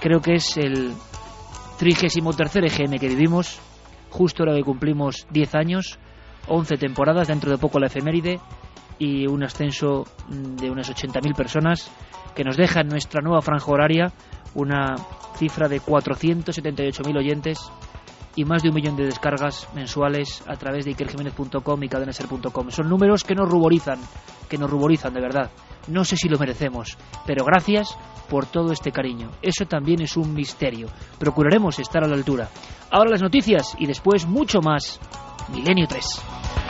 [0.00, 0.92] Creo que es el
[1.78, 2.16] 33
[2.56, 3.60] EGM que vivimos,
[4.10, 5.98] justo ahora que cumplimos 10 años,
[6.48, 8.40] 11 temporadas, dentro de poco la efeméride
[8.98, 11.90] y un ascenso de unas 80.000 personas
[12.34, 14.12] que nos deja en nuestra nueva franja horaria
[14.54, 14.96] una
[15.36, 17.58] cifra de 478.000 oyentes
[18.36, 22.70] y más de un millón de descargas mensuales a través de ikerjiménez.com y cadenaser.com.
[22.70, 23.98] Son números que nos ruborizan,
[24.48, 25.50] que nos ruborizan de verdad.
[25.88, 26.96] No sé si lo merecemos,
[27.26, 27.96] pero gracias
[28.28, 29.30] por todo este cariño.
[29.42, 30.88] Eso también es un misterio.
[31.18, 32.48] Procuraremos estar a la altura.
[32.90, 35.00] Ahora las noticias y después mucho más.
[35.52, 36.67] Milenio 3.